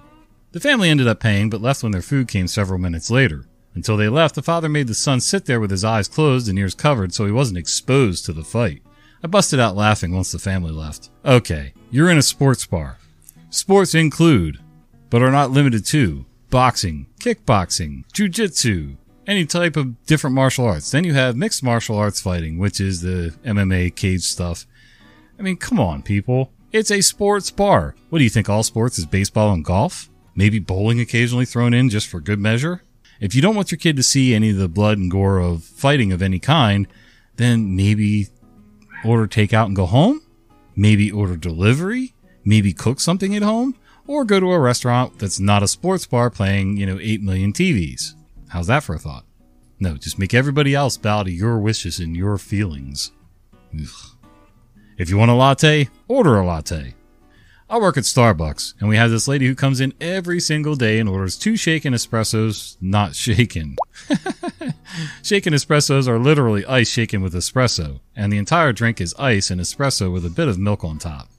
The 0.53 0.61
family 0.61 0.89
ended 0.89 1.09
up 1.09 1.19
paying 1.19 1.51
but 1.51 1.61
left 1.61 1.83
when 1.83 1.91
their 1.91 2.01
food 2.01 2.29
came 2.29 2.47
several 2.47 2.79
minutes 2.79 3.11
later. 3.11 3.47
Until 3.75 3.97
they 3.97 4.09
left, 4.09 4.37
the 4.37 4.43
father 4.43 4.69
made 4.69 4.87
the 4.87 4.95
son 4.95 5.21
sit 5.21 5.47
there 5.47 5.59
with 5.59 5.73
his 5.73 5.83
eyes 5.83 6.07
closed 6.07 6.49
and 6.49 6.57
ears 6.57 6.77
covered 6.77 7.13
so 7.13 7.27
he 7.27 7.33
wasn't 7.33 7.59
exposed 7.59 8.25
to 8.27 8.33
the 8.33 8.45
fight. 8.45 8.81
I 9.25 9.27
busted 9.27 9.59
out 9.59 9.75
laughing 9.75 10.15
once 10.15 10.31
the 10.31 10.39
family 10.39 10.71
left. 10.71 11.11
Okay, 11.25 11.75
you're 11.91 12.11
in 12.11 12.19
a 12.19 12.23
sports 12.23 12.65
bar. 12.65 12.99
Sports 13.51 13.93
include, 13.93 14.61
but 15.11 15.21
are 15.21 15.33
not 15.33 15.51
limited 15.51 15.85
to, 15.87 16.25
boxing, 16.49 17.09
kickboxing, 17.19 18.05
jujitsu, 18.13 18.99
any 19.27 19.47
type 19.47 19.77
of 19.77 20.01
different 20.07 20.37
martial 20.37 20.65
arts. 20.65 20.93
Then 20.93 21.03
you 21.03 21.15
have 21.15 21.37
mixed 21.37 21.65
martial 21.65 21.97
arts 21.97 22.21
fighting, 22.21 22.59
which 22.59 22.81
is 22.81 23.01
the 23.01 23.35
MMA 23.45 23.97
cage 23.97 24.23
stuff. 24.23 24.65
I 25.43 25.45
mean, 25.45 25.57
come 25.57 25.81
on, 25.81 26.03
people. 26.03 26.53
It's 26.71 26.93
a 26.93 27.01
sports 27.01 27.51
bar. 27.51 27.97
What 28.11 28.19
do 28.19 28.25
you 28.25 28.31
think 28.31 28.49
all 28.49 28.63
sports 28.63 28.97
is 28.97 29.07
baseball 29.07 29.53
and 29.53 29.65
golf? 29.65 30.09
Maybe 30.37 30.61
bowling 30.61 31.01
occasionally 31.01 31.47
thrown 31.47 31.75
in 31.75 31.91
just 31.91 32.07
for 32.07 32.21
good 32.21 32.39
measure? 32.39 32.85
If 33.21 33.35
you 33.35 33.43
don't 33.43 33.57
want 33.57 33.73
your 33.73 33.81
kid 33.81 33.97
to 33.97 34.05
see 34.05 34.37
any 34.37 34.51
of 34.51 34.57
the 34.57 34.69
blood 34.69 34.99
and 34.99 35.11
gore 35.11 35.41
of 35.41 35.65
fighting 35.65 36.13
of 36.13 36.23
any 36.23 36.39
kind, 36.39 36.87
then 37.39 37.75
maybe 37.75 38.29
order 39.05 39.27
takeout 39.27 39.67
and 39.67 39.75
go 39.75 39.87
home? 39.87 40.21
Maybe 40.77 41.11
order 41.11 41.37
delivery? 41.37 42.15
Maybe 42.45 42.73
cook 42.73 43.01
something 43.01 43.35
at 43.35 43.43
home? 43.43 43.75
Or 44.07 44.25
go 44.25 44.39
to 44.39 44.53
a 44.53 44.61
restaurant 44.61 45.19
that's 45.19 45.41
not 45.41 45.65
a 45.65 45.69
sports 45.69 46.07
bar 46.07 46.31
playing, 46.31 46.77
you 46.77 46.87
know, 46.87 47.01
8 47.01 47.21
million 47.21 47.53
TVs. 47.53 48.15
How's 48.51 48.69
that 48.69 48.85
for 48.85 48.95
a 48.95 49.01
thought? 49.01 49.25
No, 49.81 49.97
just 49.97 50.21
make 50.21 50.35
everybody 50.35 50.73
else 50.73 50.97
bow 50.97 51.25
to 51.25 51.33
your 51.33 51.59
wishes 51.59 51.99
and 51.99 52.15
your 52.15 52.39
feelings. 52.39 53.11
Ugh. 53.75 54.12
If 54.99 55.09
you 55.09 55.17
want 55.17 55.31
a 55.31 55.35
latte, 55.35 55.89
order 56.09 56.39
a 56.39 56.45
latte. 56.45 56.95
I 57.71 57.79
work 57.79 57.97
at 57.97 58.05
Starbucks, 58.05 58.75
and 58.81 58.89
we 58.91 58.97
have 58.97 59.11
this 59.11 59.27
lady 59.27 59.47
who 59.47 59.55
comes 59.55 59.81
in 59.81 59.95
every 59.99 60.39
single 60.39 60.75
day 60.75 60.99
and 60.99 61.09
orders 61.09 61.39
two 61.39 61.57
shaken 61.57 61.95
espressos, 61.95 62.77
not 62.83 63.15
shaken. 63.15 63.77
shaken 65.23 65.55
espressos 65.55 66.07
are 66.07 66.19
literally 66.19 66.67
ice 66.67 66.91
shaken 66.91 67.23
with 67.23 67.33
espresso, 67.33 68.01
and 68.15 68.31
the 68.31 68.37
entire 68.37 68.75
drink 68.75 69.01
is 69.01 69.15
ice 69.19 69.51
and 69.51 69.59
espresso 69.59 70.13
with 70.13 70.27
a 70.27 70.31
bit 70.31 70.49
of 70.49 70.59
milk 70.59 70.85
on 70.85 70.99
top. 70.99 71.31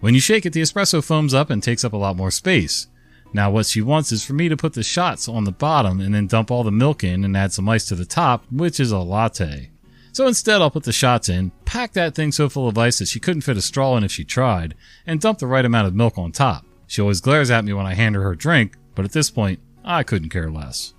When 0.00 0.14
you 0.14 0.20
shake 0.20 0.44
it, 0.44 0.52
the 0.52 0.62
espresso 0.62 1.02
foams 1.02 1.34
up 1.34 1.50
and 1.50 1.62
takes 1.62 1.84
up 1.84 1.92
a 1.92 1.96
lot 1.96 2.16
more 2.16 2.32
space. 2.32 2.88
Now, 3.32 3.52
what 3.52 3.66
she 3.66 3.80
wants 3.80 4.10
is 4.10 4.24
for 4.24 4.32
me 4.32 4.48
to 4.48 4.56
put 4.56 4.72
the 4.72 4.82
shots 4.82 5.28
on 5.28 5.44
the 5.44 5.52
bottom 5.52 6.00
and 6.00 6.12
then 6.12 6.26
dump 6.26 6.50
all 6.50 6.64
the 6.64 6.72
milk 6.72 7.04
in 7.04 7.24
and 7.24 7.36
add 7.36 7.52
some 7.52 7.68
ice 7.68 7.84
to 7.86 7.94
the 7.94 8.04
top, 8.04 8.44
which 8.50 8.80
is 8.80 8.90
a 8.90 8.98
latte. 8.98 9.70
So 10.16 10.26
instead, 10.26 10.62
I'll 10.62 10.70
put 10.70 10.84
the 10.84 10.94
shots 10.94 11.28
in, 11.28 11.52
pack 11.66 11.92
that 11.92 12.14
thing 12.14 12.32
so 12.32 12.48
full 12.48 12.68
of 12.68 12.78
ice 12.78 13.00
that 13.00 13.08
she 13.08 13.20
couldn't 13.20 13.42
fit 13.42 13.58
a 13.58 13.60
straw 13.60 13.98
in 13.98 14.02
if 14.02 14.10
she 14.10 14.24
tried, 14.24 14.74
and 15.06 15.20
dump 15.20 15.40
the 15.40 15.46
right 15.46 15.62
amount 15.62 15.88
of 15.88 15.94
milk 15.94 16.16
on 16.16 16.32
top. 16.32 16.64
She 16.86 17.02
always 17.02 17.20
glares 17.20 17.50
at 17.50 17.66
me 17.66 17.74
when 17.74 17.84
I 17.84 17.92
hand 17.92 18.14
her 18.14 18.22
her 18.22 18.34
drink, 18.34 18.78
but 18.94 19.04
at 19.04 19.12
this 19.12 19.28
point, 19.28 19.60
I 19.84 20.04
couldn't 20.04 20.30
care 20.30 20.50
less. 20.50 20.94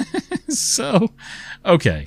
so, 0.48 1.08
okay. 1.66 2.06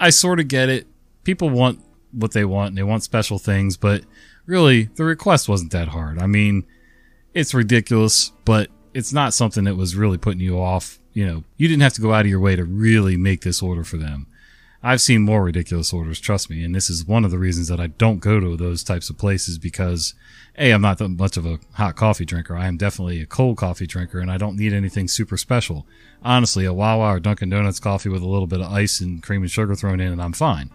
I 0.00 0.10
sort 0.10 0.40
of 0.40 0.48
get 0.48 0.68
it. 0.68 0.88
People 1.22 1.50
want 1.50 1.78
what 2.10 2.32
they 2.32 2.44
want 2.44 2.70
and 2.70 2.78
they 2.78 2.82
want 2.82 3.04
special 3.04 3.38
things, 3.38 3.76
but 3.76 4.02
really, 4.44 4.86
the 4.96 5.04
request 5.04 5.48
wasn't 5.48 5.70
that 5.70 5.86
hard. 5.86 6.18
I 6.18 6.26
mean, 6.26 6.66
it's 7.32 7.54
ridiculous, 7.54 8.32
but 8.44 8.70
it's 8.92 9.12
not 9.12 9.34
something 9.34 9.62
that 9.62 9.76
was 9.76 9.94
really 9.94 10.18
putting 10.18 10.40
you 10.40 10.60
off. 10.60 10.98
You 11.12 11.26
know, 11.26 11.44
you 11.56 11.68
didn't 11.68 11.82
have 11.82 11.94
to 11.94 12.00
go 12.00 12.12
out 12.12 12.24
of 12.24 12.30
your 12.30 12.40
way 12.40 12.56
to 12.56 12.64
really 12.64 13.16
make 13.16 13.42
this 13.42 13.62
order 13.62 13.84
for 13.84 13.98
them. 13.98 14.26
I've 14.82 15.00
seen 15.00 15.22
more 15.22 15.42
ridiculous 15.42 15.92
orders, 15.92 16.20
trust 16.20 16.50
me, 16.50 16.62
and 16.62 16.74
this 16.74 16.90
is 16.90 17.06
one 17.06 17.24
of 17.24 17.30
the 17.30 17.38
reasons 17.38 17.68
that 17.68 17.80
I 17.80 17.88
don't 17.88 18.18
go 18.18 18.38
to 18.40 18.56
those 18.56 18.84
types 18.84 19.10
of 19.10 19.18
places 19.18 19.58
because 19.58 20.14
A, 20.58 20.70
I'm 20.70 20.82
not 20.82 20.98
that 20.98 21.08
much 21.08 21.36
of 21.36 21.46
a 21.46 21.58
hot 21.74 21.96
coffee 21.96 22.24
drinker. 22.24 22.56
I 22.56 22.66
am 22.66 22.76
definitely 22.76 23.20
a 23.20 23.26
cold 23.26 23.56
coffee 23.56 23.86
drinker 23.86 24.20
and 24.20 24.30
I 24.30 24.36
don't 24.36 24.56
need 24.56 24.72
anything 24.72 25.08
super 25.08 25.36
special. 25.36 25.86
Honestly, 26.22 26.64
a 26.64 26.72
Wawa 26.72 27.14
or 27.14 27.20
Dunkin' 27.20 27.50
Donuts 27.50 27.80
coffee 27.80 28.08
with 28.08 28.22
a 28.22 28.28
little 28.28 28.46
bit 28.46 28.60
of 28.60 28.70
ice 28.70 29.00
and 29.00 29.22
cream 29.22 29.42
and 29.42 29.50
sugar 29.50 29.74
thrown 29.74 30.00
in 30.00 30.12
and 30.12 30.22
I'm 30.22 30.32
fine. 30.32 30.70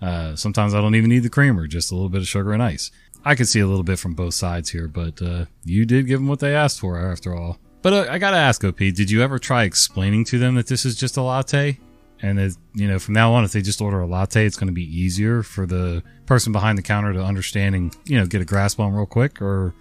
Uh, 0.00 0.34
sometimes 0.34 0.74
I 0.74 0.80
don't 0.80 0.96
even 0.96 1.10
need 1.10 1.22
the 1.22 1.30
creamer, 1.30 1.66
just 1.66 1.92
a 1.92 1.94
little 1.94 2.08
bit 2.08 2.22
of 2.22 2.28
sugar 2.28 2.52
and 2.52 2.62
ice. 2.62 2.90
I 3.24 3.36
could 3.36 3.46
see 3.46 3.60
a 3.60 3.66
little 3.68 3.84
bit 3.84 4.00
from 4.00 4.14
both 4.14 4.34
sides 4.34 4.70
here, 4.70 4.88
but 4.88 5.22
uh, 5.22 5.44
you 5.64 5.86
did 5.86 6.08
give 6.08 6.18
them 6.18 6.26
what 6.26 6.40
they 6.40 6.56
asked 6.56 6.80
for 6.80 6.98
after 6.98 7.34
all. 7.34 7.58
But 7.82 7.92
uh, 7.92 8.06
I 8.10 8.18
gotta 8.18 8.36
ask, 8.36 8.64
OP, 8.64 8.78
did 8.78 9.10
you 9.10 9.22
ever 9.22 9.38
try 9.38 9.62
explaining 9.62 10.24
to 10.26 10.38
them 10.38 10.56
that 10.56 10.66
this 10.66 10.84
is 10.84 10.96
just 10.96 11.16
a 11.16 11.22
latte? 11.22 11.78
And 12.22 12.38
it, 12.38 12.56
you 12.74 12.86
know, 12.86 13.00
from 13.00 13.14
now 13.14 13.34
on, 13.34 13.44
if 13.44 13.52
they 13.52 13.62
just 13.62 13.80
order 13.80 14.00
a 14.00 14.06
latte, 14.06 14.46
it's 14.46 14.56
going 14.56 14.68
to 14.68 14.72
be 14.72 14.84
easier 14.84 15.42
for 15.42 15.66
the 15.66 16.04
person 16.26 16.52
behind 16.52 16.78
the 16.78 16.82
counter 16.82 17.12
to 17.12 17.22
understand 17.22 17.74
and 17.74 17.96
you 18.04 18.18
know 18.18 18.26
get 18.26 18.40
a 18.40 18.44
grasp 18.44 18.78
on 18.78 18.92
real 18.92 19.06
quick. 19.06 19.42
Or 19.42 19.74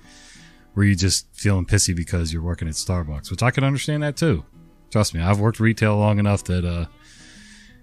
were 0.75 0.83
you 0.83 0.95
just 0.95 1.27
feeling 1.33 1.65
pissy 1.65 1.95
because 1.95 2.33
you're 2.33 2.41
working 2.41 2.67
at 2.67 2.73
Starbucks? 2.73 3.29
Which 3.29 3.43
I 3.43 3.51
can 3.51 3.63
understand 3.63 4.03
that 4.03 4.17
too. 4.17 4.43
Trust 4.89 5.13
me, 5.13 5.21
I've 5.21 5.39
worked 5.39 5.59
retail 5.59 5.97
long 5.97 6.19
enough 6.19 6.43
that 6.45 6.65
uh, 6.65 6.85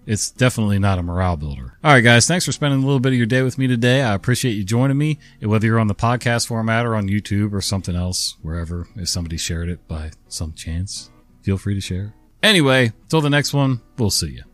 it's 0.07 0.31
definitely 0.31 0.79
not 0.79 0.99
a 0.99 1.03
morale 1.03 1.37
builder. 1.37 1.79
All 1.85 1.93
right, 1.93 2.01
guys, 2.01 2.27
thanks 2.27 2.45
for 2.45 2.53
spending 2.53 2.83
a 2.83 2.85
little 2.87 3.01
bit 3.01 3.13
of 3.13 3.19
your 3.19 3.27
day 3.27 3.43
with 3.43 3.59
me 3.59 3.67
today. 3.67 4.03
I 4.03 4.15
appreciate 4.15 4.53
you 4.53 4.65
joining 4.65 4.99
me, 4.99 5.19
whether 5.41 5.67
you're 5.67 5.79
on 5.79 5.87
the 5.87 5.95
podcast 5.95 6.49
format 6.49 6.85
or 6.85 6.97
on 6.97 7.09
YouTube 7.09 7.53
or 7.53 7.61
something 7.61 7.95
else, 7.95 8.37
wherever. 8.43 8.89
If 8.97 9.09
somebody 9.09 9.37
shared 9.37 9.69
it 9.69 9.87
by 9.87 10.11
some 10.29 10.53
chance, 10.55 11.11
feel 11.43 11.59
free 11.59 11.75
to 11.75 11.81
share. 11.81 12.15
Anyway, 12.43 12.93
till 13.09 13.21
the 13.21 13.31
next 13.31 13.53
one, 13.53 13.81
we'll 13.99 14.11
see 14.11 14.31
you. 14.31 14.48